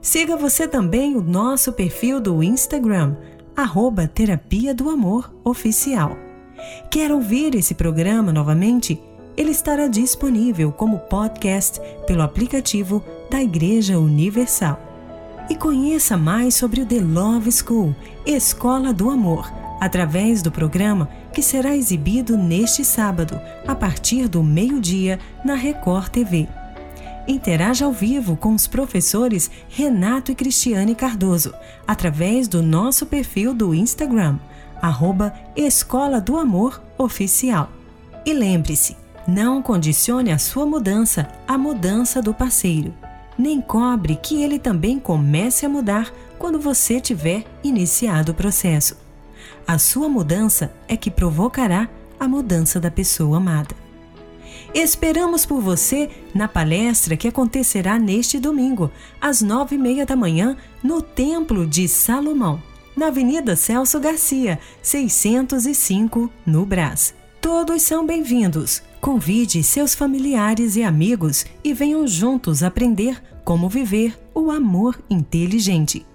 Siga 0.01 0.35
você 0.35 0.67
também 0.67 1.15
o 1.15 1.21
nosso 1.21 1.71
perfil 1.73 2.19
do 2.19 2.41
Instagram, 2.41 3.15
arroba 3.57 4.07
Terapia 4.07 4.71
do 4.71 4.87
Amor 4.87 5.33
Oficial. 5.43 6.15
Quer 6.91 7.11
ouvir 7.11 7.55
esse 7.55 7.73
programa 7.73 8.31
novamente? 8.31 9.01
Ele 9.35 9.49
estará 9.49 9.87
disponível 9.87 10.71
como 10.71 10.99
podcast 10.99 11.81
pelo 12.05 12.21
aplicativo 12.21 13.03
da 13.31 13.41
Igreja 13.41 13.97
Universal. 13.97 14.79
E 15.49 15.55
conheça 15.55 16.15
mais 16.15 16.53
sobre 16.53 16.81
o 16.81 16.85
The 16.85 16.99
Love 16.99 17.51
School, 17.51 17.95
Escola 18.27 18.93
do 18.93 19.09
Amor, 19.09 19.51
através 19.81 20.43
do 20.43 20.51
programa 20.51 21.09
que 21.33 21.41
será 21.41 21.75
exibido 21.75 22.37
neste 22.37 22.85
sábado, 22.85 23.41
a 23.65 23.73
partir 23.73 24.27
do 24.27 24.43
meio-dia, 24.43 25.19
na 25.43 25.55
Record 25.55 26.09
TV. 26.09 26.47
Interaja 27.27 27.85
ao 27.85 27.91
vivo 27.91 28.37
com 28.37 28.53
os 28.53 28.67
professores 28.67 29.51
Renato 29.67 30.31
e 30.31 30.35
Cristiane 30.35 30.95
Cardoso, 30.95 31.53
através 31.85 32.47
do 32.47 32.63
nosso 32.63 33.05
perfil 33.05 33.53
do 33.53 33.75
Instagram, 33.75 34.39
arroba 34.81 35.33
Escola 35.55 36.21
do 36.21 36.37
Amor 36.37 36.81
Oficial. 36.97 37.69
E 38.25 38.33
lembre-se, 38.33 38.95
não 39.27 39.61
condicione 39.61 40.31
a 40.31 40.37
sua 40.37 40.65
mudança 40.65 41.27
à 41.45 41.57
mudança 41.57 42.21
do 42.21 42.33
parceiro. 42.33 42.93
Nem 43.37 43.59
cobre 43.59 44.15
que 44.15 44.41
ele 44.41 44.57
também 44.57 44.97
comece 44.97 45.65
a 45.65 45.69
mudar 45.69 46.11
quando 46.39 46.59
você 46.59 47.01
tiver 47.01 47.43
iniciado 47.61 48.31
o 48.31 48.35
processo. 48.35 48.97
A 49.67 49.77
sua 49.77 50.07
mudança 50.07 50.71
é 50.87 50.95
que 50.95 51.11
provocará 51.11 51.89
a 52.17 52.27
mudança 52.27 52.79
da 52.79 52.89
pessoa 52.89 53.37
amada. 53.37 53.75
Esperamos 54.79 55.43
por 55.43 55.59
você 55.59 56.07
na 56.35 56.47
palestra 56.47 57.17
que 57.17 57.27
acontecerá 57.27 57.97
neste 57.97 58.39
domingo, 58.39 58.91
às 59.19 59.41
nove 59.41 59.73
e 59.73 59.77
meia 59.79 60.05
da 60.05 60.15
manhã, 60.15 60.55
no 60.83 61.01
Templo 61.01 61.65
de 61.65 61.87
Salomão, 61.87 62.61
na 62.95 63.07
Avenida 63.07 63.55
Celso 63.55 63.99
Garcia, 63.99 64.59
605, 64.83 66.31
no 66.45 66.63
Brás. 66.63 67.15
Todos 67.41 67.81
são 67.81 68.05
bem-vindos. 68.05 68.83
Convide 69.01 69.63
seus 69.63 69.95
familiares 69.95 70.75
e 70.75 70.83
amigos 70.83 71.43
e 71.63 71.73
venham 71.73 72.05
juntos 72.05 72.61
aprender 72.61 73.19
como 73.43 73.67
viver 73.67 74.15
o 74.31 74.51
amor 74.51 75.03
inteligente. 75.09 76.05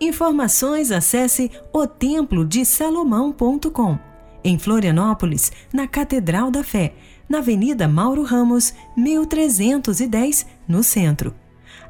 Informações 0.00 0.90
acesse 0.90 1.50
otemplodesalomão.com. 1.74 3.98
Em 4.42 4.58
Florianópolis, 4.58 5.52
na 5.70 5.86
Catedral 5.86 6.50
da 6.50 6.64
Fé, 6.64 6.94
na 7.28 7.38
Avenida 7.38 7.86
Mauro 7.86 8.22
Ramos, 8.22 8.72
1310, 8.96 10.46
no 10.66 10.82
centro. 10.82 11.34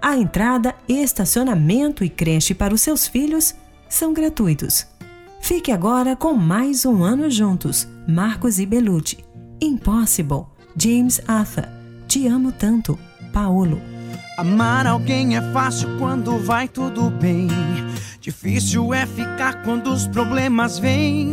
A 0.00 0.16
entrada, 0.16 0.74
estacionamento 0.88 2.04
e 2.04 2.08
creche 2.08 2.54
para 2.54 2.74
os 2.74 2.80
seus 2.80 3.06
filhos 3.06 3.54
são 3.88 4.12
gratuitos. 4.12 4.86
Fique 5.40 5.72
agora 5.72 6.14
com 6.14 6.34
mais 6.34 6.84
um 6.84 7.02
ano 7.02 7.30
juntos. 7.30 7.88
Marcos 8.06 8.58
e 8.58 8.66
Belucci. 8.66 9.24
Impossible. 9.60 10.46
James 10.76 11.20
Arthur. 11.26 11.68
Te 12.06 12.26
amo 12.26 12.52
tanto. 12.52 12.98
Paulo. 13.32 13.80
Amar 14.36 14.86
alguém 14.86 15.36
é 15.36 15.52
fácil 15.52 15.98
quando 15.98 16.38
vai 16.38 16.68
tudo 16.68 17.10
bem. 17.10 17.48
Difícil 18.20 18.94
é 18.94 19.04
ficar 19.06 19.62
quando 19.64 19.90
os 19.90 20.06
problemas 20.06 20.78
vêm. 20.78 21.32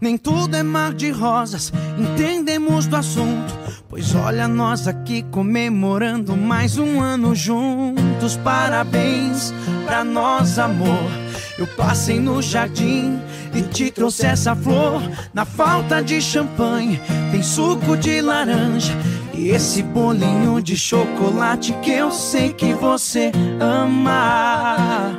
Nem 0.00 0.16
tudo 0.16 0.56
é 0.56 0.62
mar 0.62 0.94
de 0.94 1.10
rosas, 1.10 1.72
entendemos 1.98 2.86
do 2.86 2.96
assunto. 2.96 3.52
Pois 3.88 4.14
olha 4.14 4.46
nós 4.46 4.86
aqui 4.86 5.22
comemorando 5.22 6.36
mais 6.36 6.78
um 6.78 7.00
ano 7.00 7.34
juntos. 7.34 8.36
Parabéns 8.44 9.52
pra 9.84 10.04
nós, 10.04 10.58
amor. 10.58 11.10
Eu 11.58 11.66
passei 11.66 12.20
no 12.20 12.40
jardim 12.40 13.18
e 13.52 13.62
te 13.62 13.90
trouxe 13.90 14.26
essa 14.26 14.54
flor. 14.54 15.02
Na 15.34 15.44
falta 15.44 16.00
de 16.00 16.20
champanhe, 16.20 17.00
tem 17.32 17.42
suco 17.42 17.96
de 17.96 18.20
laranja. 18.20 18.92
E 19.34 19.48
esse 19.48 19.82
bolinho 19.82 20.60
de 20.60 20.76
chocolate 20.76 21.72
que 21.82 21.90
eu 21.90 22.12
sei 22.12 22.52
que 22.52 22.74
você 22.74 23.32
ama. 23.60 25.16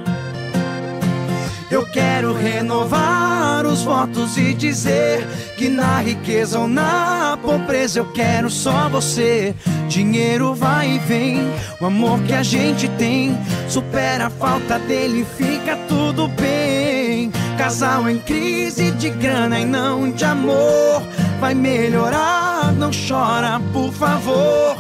Eu 1.71 1.85
quero 1.85 2.33
renovar 2.33 3.28
os 3.67 3.81
votos 3.81 4.37
e 4.37 4.53
dizer 4.53 5.27
que 5.57 5.69
na 5.69 6.01
riqueza 6.01 6.59
ou 6.59 6.67
na 6.67 7.37
pobreza 7.41 7.99
eu 7.99 8.05
quero 8.11 8.49
só 8.49 8.87
você. 8.89 9.55
Dinheiro 9.87 10.53
vai 10.53 10.95
e 10.95 10.99
vem, 10.99 11.39
o 11.81 11.85
amor 11.85 12.21
que 12.21 12.33
a 12.33 12.43
gente 12.43 12.87
tem 12.89 13.37
supera 13.67 14.27
a 14.27 14.29
falta 14.29 14.77
dele, 14.79 15.25
fica 15.37 15.75
tudo 15.87 16.27
bem. 16.27 17.31
Casal 17.57 18.09
em 18.09 18.19
crise 18.19 18.91
de 18.91 19.09
grana 19.09 19.59
e 19.59 19.65
não 19.65 20.11
de 20.11 20.23
amor, 20.23 21.01
vai 21.39 21.53
melhorar, 21.53 22.71
não 22.73 22.91
chora, 22.91 23.59
por 23.73 23.91
favor. 23.91 24.77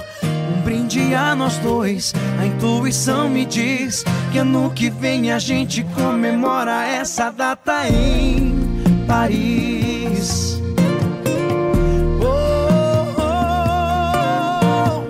Brinde 0.63 1.15
a 1.15 1.35
nós 1.35 1.57
dois, 1.57 2.13
a 2.39 2.45
intuição 2.45 3.29
me 3.29 3.45
diz 3.45 4.03
que 4.31 4.37
ano 4.37 4.69
que 4.69 4.89
vem 4.89 5.31
a 5.31 5.39
gente 5.39 5.83
comemora 5.95 6.85
essa 6.85 7.31
data 7.31 7.87
em 7.87 8.48
Paris. 9.09 10.61
Oh, 12.21 13.07
oh. 13.17 15.03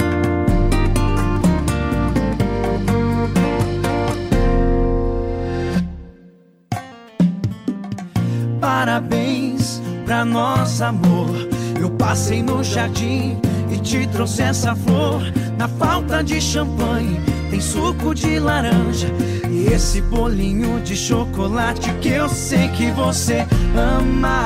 Parabéns 8.61 9.81
pra 10.05 10.23
nosso 10.23 10.81
amor. 10.85 11.29
Eu 11.77 11.89
passei 11.91 12.41
no 12.41 12.63
jardim 12.63 13.37
e 13.69 13.77
te 13.79 14.07
trouxe 14.07 14.43
essa 14.43 14.73
flor. 14.77 15.21
Na 15.57 15.67
falta 15.67 16.23
de 16.23 16.39
champanhe, 16.39 17.19
tem 17.49 17.59
suco 17.59 18.13
de 18.13 18.39
laranja. 18.39 19.07
E 19.49 19.67
esse 19.67 20.01
bolinho 20.01 20.79
de 20.81 20.95
chocolate 20.95 21.91
que 21.95 22.09
eu 22.09 22.29
sei 22.29 22.67
que 22.69 22.91
você 22.91 23.45
ama. 23.75 24.39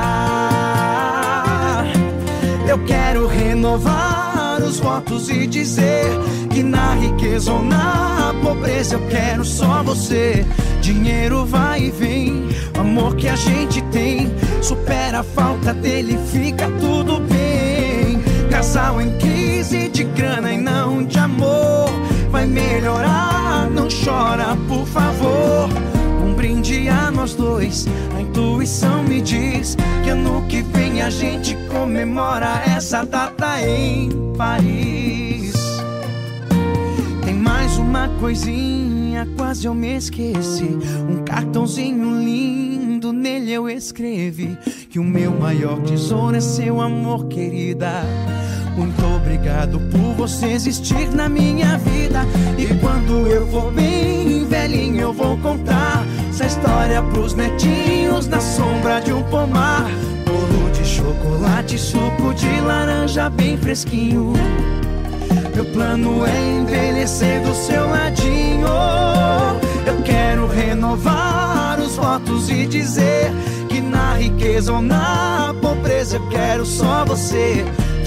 Eu 2.66 2.78
quero 2.84 3.26
renovar 3.26 4.60
os 4.62 4.80
votos 4.80 5.28
e 5.28 5.46
dizer 5.46 6.06
que 6.50 6.62
na 6.62 6.94
riqueza 6.94 7.52
ou 7.52 7.62
na 7.62 8.34
pobreza 8.42 8.94
eu 8.96 9.06
quero 9.08 9.44
só 9.44 9.82
você. 9.82 10.44
Dinheiro 10.80 11.44
vai 11.46 11.84
e 11.84 11.90
vem, 11.90 12.48
o 12.76 12.80
amor 12.80 13.16
que 13.16 13.28
a 13.28 13.36
gente 13.36 13.80
tem 13.84 14.32
supera 14.60 15.20
a 15.20 15.22
falta 15.22 15.72
dele, 15.72 16.18
fica 16.30 16.70
tudo 16.80 17.20
bem. 17.20 18.20
Casal 18.50 19.00
em 19.00 19.16
crise 19.18 19.88
de 19.88 20.04
grana 20.04 20.52
e 20.52 20.58
não 20.58 21.04
de 21.04 21.18
amor, 21.18 21.88
vai 22.34 22.46
melhorar, 22.48 23.70
não 23.70 23.86
chora, 23.86 24.56
por 24.66 24.84
favor. 24.88 25.68
Um 26.20 26.34
brinde 26.34 26.88
a 26.88 27.08
nós 27.08 27.32
dois, 27.32 27.86
a 28.16 28.20
intuição 28.20 29.04
me 29.04 29.20
diz 29.20 29.76
que 30.02 30.10
ano 30.10 30.44
que 30.48 30.60
vem 30.62 31.00
a 31.00 31.10
gente 31.10 31.56
comemora 31.70 32.60
essa 32.66 33.04
data 33.04 33.62
em 33.62 34.10
Paris. 34.36 35.52
Tem 37.24 37.34
mais 37.34 37.76
uma 37.76 38.08
coisinha, 38.18 39.28
quase 39.36 39.66
eu 39.66 39.74
me 39.74 39.96
esqueci. 39.96 40.76
Um 41.08 41.22
cartãozinho 41.22 42.18
lindo, 42.18 43.12
nele 43.12 43.52
eu 43.52 43.68
escrevi 43.68 44.58
que 44.90 44.98
o 44.98 45.04
meu 45.04 45.30
maior 45.30 45.80
tesouro 45.82 46.36
é 46.36 46.40
seu 46.40 46.80
amor, 46.80 47.28
querida. 47.28 48.02
Muito 48.76 49.04
obrigado 49.04 49.78
por 49.90 50.14
você 50.14 50.46
existir 50.46 51.08
na 51.14 51.28
minha 51.28 51.78
vida. 51.78 52.26
E 52.58 52.66
quando 52.80 53.26
eu 53.26 53.46
for 53.46 53.72
bem 53.72 54.44
velhinho, 54.46 55.00
eu 55.00 55.12
vou 55.12 55.38
contar 55.38 56.04
essa 56.28 56.46
história 56.46 57.00
pros 57.02 57.34
netinhos 57.34 58.26
na 58.26 58.40
sombra 58.40 59.00
de 59.00 59.12
um 59.12 59.22
pomar. 59.24 59.88
Bolo 60.26 60.70
de 60.72 60.84
chocolate, 60.84 61.78
suco 61.78 62.34
de 62.34 62.60
laranja 62.60 63.30
bem 63.30 63.56
fresquinho. 63.56 64.32
Meu 65.54 65.64
plano 65.66 66.26
é 66.26 66.58
envelhecer 66.58 67.40
do 67.42 67.54
seu 67.54 67.88
ladinho. 67.88 68.66
Eu 69.86 70.02
quero 70.02 70.48
renovar 70.48 71.78
os 71.78 71.94
votos 71.94 72.50
e 72.50 72.66
dizer 72.66 73.30
que 73.68 73.80
na 73.80 74.14
riqueza 74.14 74.72
ou 74.72 74.82
na 74.82 75.54
pobreza 75.62 76.16
eu 76.16 76.28
quero 76.28 76.66
só 76.66 77.04
você. 77.04 77.64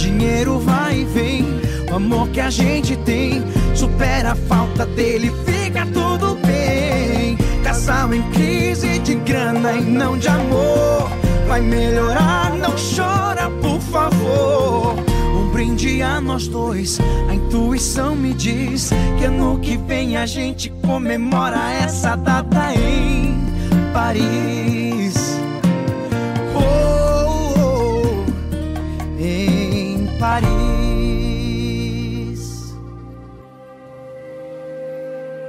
Dinheiro 0.08 0.58
vai 0.58 1.02
e 1.02 1.04
vem, 1.04 1.46
o 1.92 1.96
amor 1.96 2.30
que 2.30 2.40
a 2.40 2.50
gente 2.50 2.96
tem 2.96 3.44
supera 3.76 4.32
a 4.32 4.36
falta 4.36 4.86
dele, 4.86 5.30
fica 5.46 5.86
tudo 5.88 6.40
bem. 6.48 7.36
Casal 7.62 8.14
em 8.14 8.22
crise 8.32 9.00
de 9.00 9.16
grana 9.16 9.74
e 9.74 9.82
não 9.82 10.18
de 10.18 10.30
amor, 10.30 11.10
vai 11.46 11.60
melhorar, 11.60 12.54
não 12.54 12.72
chora, 12.72 13.50
por 13.62 13.82
favor. 13.82 14.96
Um 15.36 15.52
brinde 15.52 16.02
a 16.02 16.22
nós 16.22 16.48
dois, 16.48 17.00
a 17.28 17.34
intuição 17.34 18.16
me 18.16 18.34
diz 18.34 18.92
que 19.20 19.26
ano 19.26 19.60
que 19.60 19.76
vem 19.76 20.16
a 20.16 20.26
gente 20.26 20.70
comemora 20.86 21.74
essa 21.74 22.16
data 22.16 22.74
em 22.74 23.36
Paris. 23.94 24.77
Paris. 30.28 30.52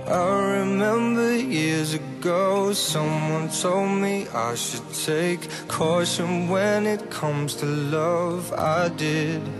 I 0.09 0.59
remember 0.59 1.37
years 1.37 1.95
ago, 1.95 2.73
someone 2.73 3.49
told 3.51 3.91
me 3.91 4.27
I 4.35 4.57
should 4.57 4.93
take 4.93 5.49
caution 5.69 6.49
when 6.49 6.89
it 6.89 7.11
comes 7.11 7.55
to 7.57 7.67
love. 7.67 8.53
I 8.53 8.89
did. 8.89 9.60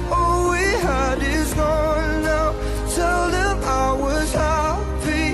All 0.11 0.51
we 0.51 0.65
had 0.87 1.21
is 1.21 1.53
gone 1.53 2.23
now. 2.23 2.53
Tell 2.95 3.29
them 3.31 3.57
I 3.63 3.93
was 3.93 4.33
happy 4.33 5.27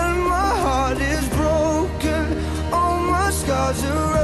and 0.00 0.14
my 0.34 0.50
heart 0.64 0.98
is 1.00 1.28
broken. 1.30 2.22
All 2.72 3.00
my 3.00 3.30
scars 3.30 3.84
are 3.84 4.15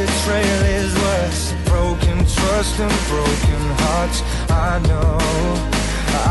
betrayal 0.00 0.62
is 0.80 0.92
worse. 1.06 1.42
Broken 1.66 2.18
trust 2.36 2.74
and 2.80 2.96
broken 3.12 3.62
hearts. 3.82 4.18
I 4.48 4.72
know, 4.88 5.18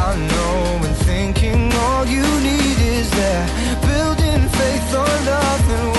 I 0.05 0.09
know. 0.31 0.87
And 0.87 0.97
thinking 1.09 1.61
all 1.85 2.05
you 2.05 2.25
need 2.49 2.77
is 2.97 3.09
there. 3.11 3.45
Building 3.89 4.43
faith 4.57 4.89
on 5.03 5.17
nothing 5.25 5.98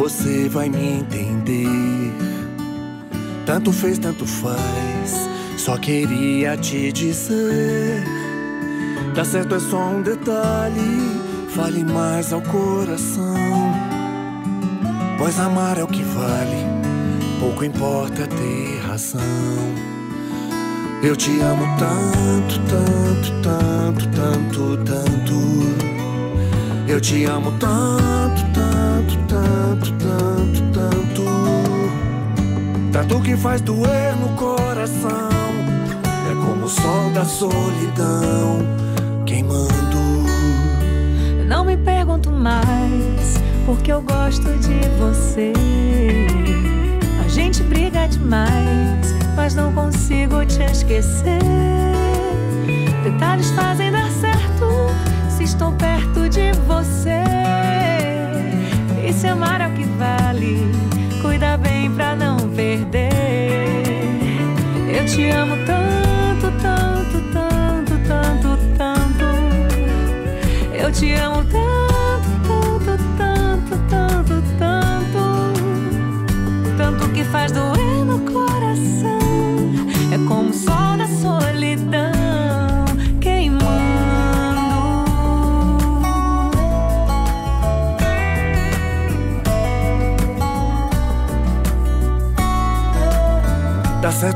Você 0.00 0.48
vai 0.48 0.70
me 0.70 1.00
entender. 1.00 1.68
Tanto 3.44 3.70
fez, 3.70 3.98
tanto 3.98 4.24
faz. 4.24 5.28
Só 5.58 5.76
queria 5.76 6.56
te 6.56 6.90
dizer. 6.90 8.02
Tá 9.14 9.22
certo, 9.26 9.56
é 9.56 9.60
só 9.60 9.90
um 9.90 10.00
detalhe. 10.00 11.20
Fale 11.54 11.84
mais 11.84 12.32
ao 12.32 12.40
coração. 12.40 13.34
Pois 15.18 15.38
amar 15.38 15.76
é 15.76 15.84
o 15.84 15.86
que 15.86 16.02
vale. 16.02 16.64
Pouco 17.38 17.62
importa 17.62 18.26
ter 18.26 18.80
razão. 18.86 19.20
Eu 21.02 21.14
te 21.14 21.40
amo 21.40 21.64
tanto, 21.78 22.58
tanto, 22.70 23.42
tanto, 23.42 24.08
tanto, 24.16 24.78
tanto. 24.82 25.30
Eu 26.88 27.00
te 27.02 27.24
amo 27.26 27.52
tanto, 27.58 28.49
tanto, 29.00 29.18
tanto, 29.26 29.92
tanto, 29.92 30.62
tanto. 30.72 31.24
Tanto 32.92 33.20
que 33.20 33.36
faz 33.36 33.60
doer 33.60 34.14
no 34.16 34.28
coração. 34.36 35.30
É 36.30 36.34
como 36.34 36.66
o 36.66 36.68
sol 36.68 37.10
da 37.14 37.24
solidão 37.24 38.58
queimando. 39.24 39.70
Não 41.46 41.64
me 41.64 41.76
pergunto 41.76 42.30
mais, 42.30 43.40
porque 43.66 43.92
eu 43.92 44.02
gosto 44.02 44.52
de 44.58 44.80
você. 44.98 45.52
A 47.24 47.28
gente 47.28 47.62
briga 47.62 48.06
demais, 48.06 49.14
mas 49.34 49.54
não 49.54 49.72
consigo 49.72 50.44
te 50.44 50.62
esquecer. 50.62 51.40
Detalhes 53.02 53.50
fazem 53.52 53.90
dar 53.90 54.10
certo 54.10 54.66
se 55.28 55.44
estou 55.44 55.72
perto 55.72 56.28
de 56.28 56.52
você. 56.66 57.59
E 59.10 59.12
se 59.12 59.26
amar 59.26 59.60
é 59.60 59.66
o 59.66 59.72
que 59.72 59.82
vale, 59.82 60.70
cuida 61.20 61.56
bem 61.56 61.90
pra 61.90 62.14
não 62.14 62.36
perder. 62.50 63.10
Eu 64.88 65.04
te 65.04 65.28
amo 65.30 65.56
tanto, 65.66 66.52
tanto, 66.62 67.20
tanto, 67.32 67.98
tanto, 68.06 68.56
tanto. 68.78 69.24
Eu 70.72 70.92
te 70.92 71.12
amo 71.14 71.39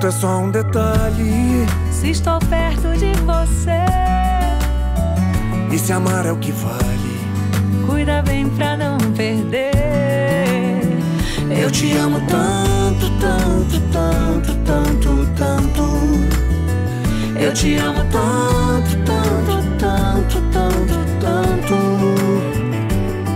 Certo, 0.05 0.07
é 0.07 0.11
só 0.11 0.39
um 0.39 0.51
detalhe. 0.51 1.67
Se 1.91 2.11
estou 2.11 2.39
perto 2.51 2.93
de 2.99 3.13
você, 3.23 3.85
E 5.71 5.79
se 5.79 5.93
amar 5.93 6.27
é 6.27 6.33
o 6.33 6.37
que 6.37 6.53
vale. 6.53 7.15
cuida 7.87 8.23
bem 8.23 8.49
pra 8.51 8.77
não 8.77 8.99
perder. 9.17 9.73
Eu 11.51 11.71
te 11.71 11.97
amo 11.97 12.21
tanto, 12.29 13.11
tanto, 13.19 13.81
tanto, 13.93 14.55
tanto, 14.67 15.27
tanto. 15.37 15.83
Eu 17.41 17.55
te 17.55 17.77
amo 17.77 18.05
tanto, 18.11 18.97
tanto, 19.07 19.63
tanto, 19.79 20.43
tanto, 20.53 20.95
tanto. 21.21 21.77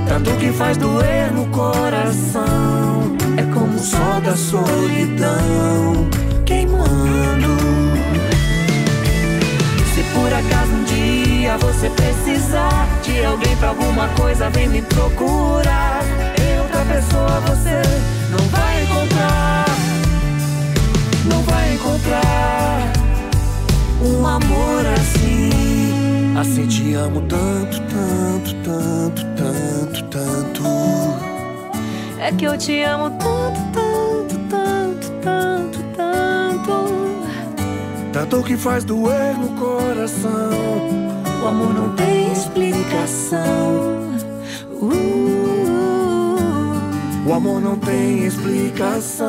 Tanto 0.06 0.30
que 0.38 0.52
faz 0.52 0.76
doer 0.76 1.32
no 1.32 1.46
coração. 1.46 3.16
É 3.36 3.42
como 3.54 3.74
o 3.74 3.78
sol 3.78 4.20
da 4.20 4.36
solidão 4.36 6.08
queimando. 6.48 7.58
Se 9.94 10.02
por 10.14 10.32
acaso 10.32 10.72
um 10.72 10.84
dia 10.84 11.58
você 11.58 11.90
precisar 11.90 12.88
de 13.02 13.22
alguém 13.22 13.54
pra 13.58 13.68
alguma 13.68 14.08
coisa, 14.08 14.48
vem 14.48 14.68
me 14.68 14.80
procurar. 14.80 16.02
Eu, 16.40 16.62
outra 16.62 16.84
pessoa, 16.86 17.40
você 17.40 17.82
não 18.30 18.48
vai 18.48 18.82
encontrar. 18.82 19.64
Não 21.26 21.42
vai 21.42 21.74
encontrar 21.74 22.92
um 24.02 24.26
amor 24.26 24.86
assim. 24.98 26.34
Assim 26.40 26.66
te 26.66 26.94
amo 26.94 27.20
tanto, 27.22 27.82
tanto, 27.82 28.54
tanto, 28.64 29.26
tanto, 29.36 30.04
tanto. 30.04 30.62
É 32.20 32.32
que 32.32 32.44
eu 32.46 32.56
te 32.56 32.80
amo 32.82 33.10
tanto, 33.10 33.60
tanto, 33.72 34.38
tanto, 34.48 35.10
tanto, 35.22 35.77
tanto. 36.68 38.12
Tanto 38.12 38.42
que 38.42 38.56
faz 38.56 38.84
doer 38.84 39.36
no 39.38 39.48
coração. 39.50 40.50
O 41.42 41.46
amor 41.46 41.74
não 41.74 41.94
tem 41.94 42.32
explicação. 42.32 43.40
Uh, 44.72 45.18
O 47.26 47.32
amor 47.32 47.60
não 47.60 47.76
tem 47.76 48.24
explicação. 48.24 49.28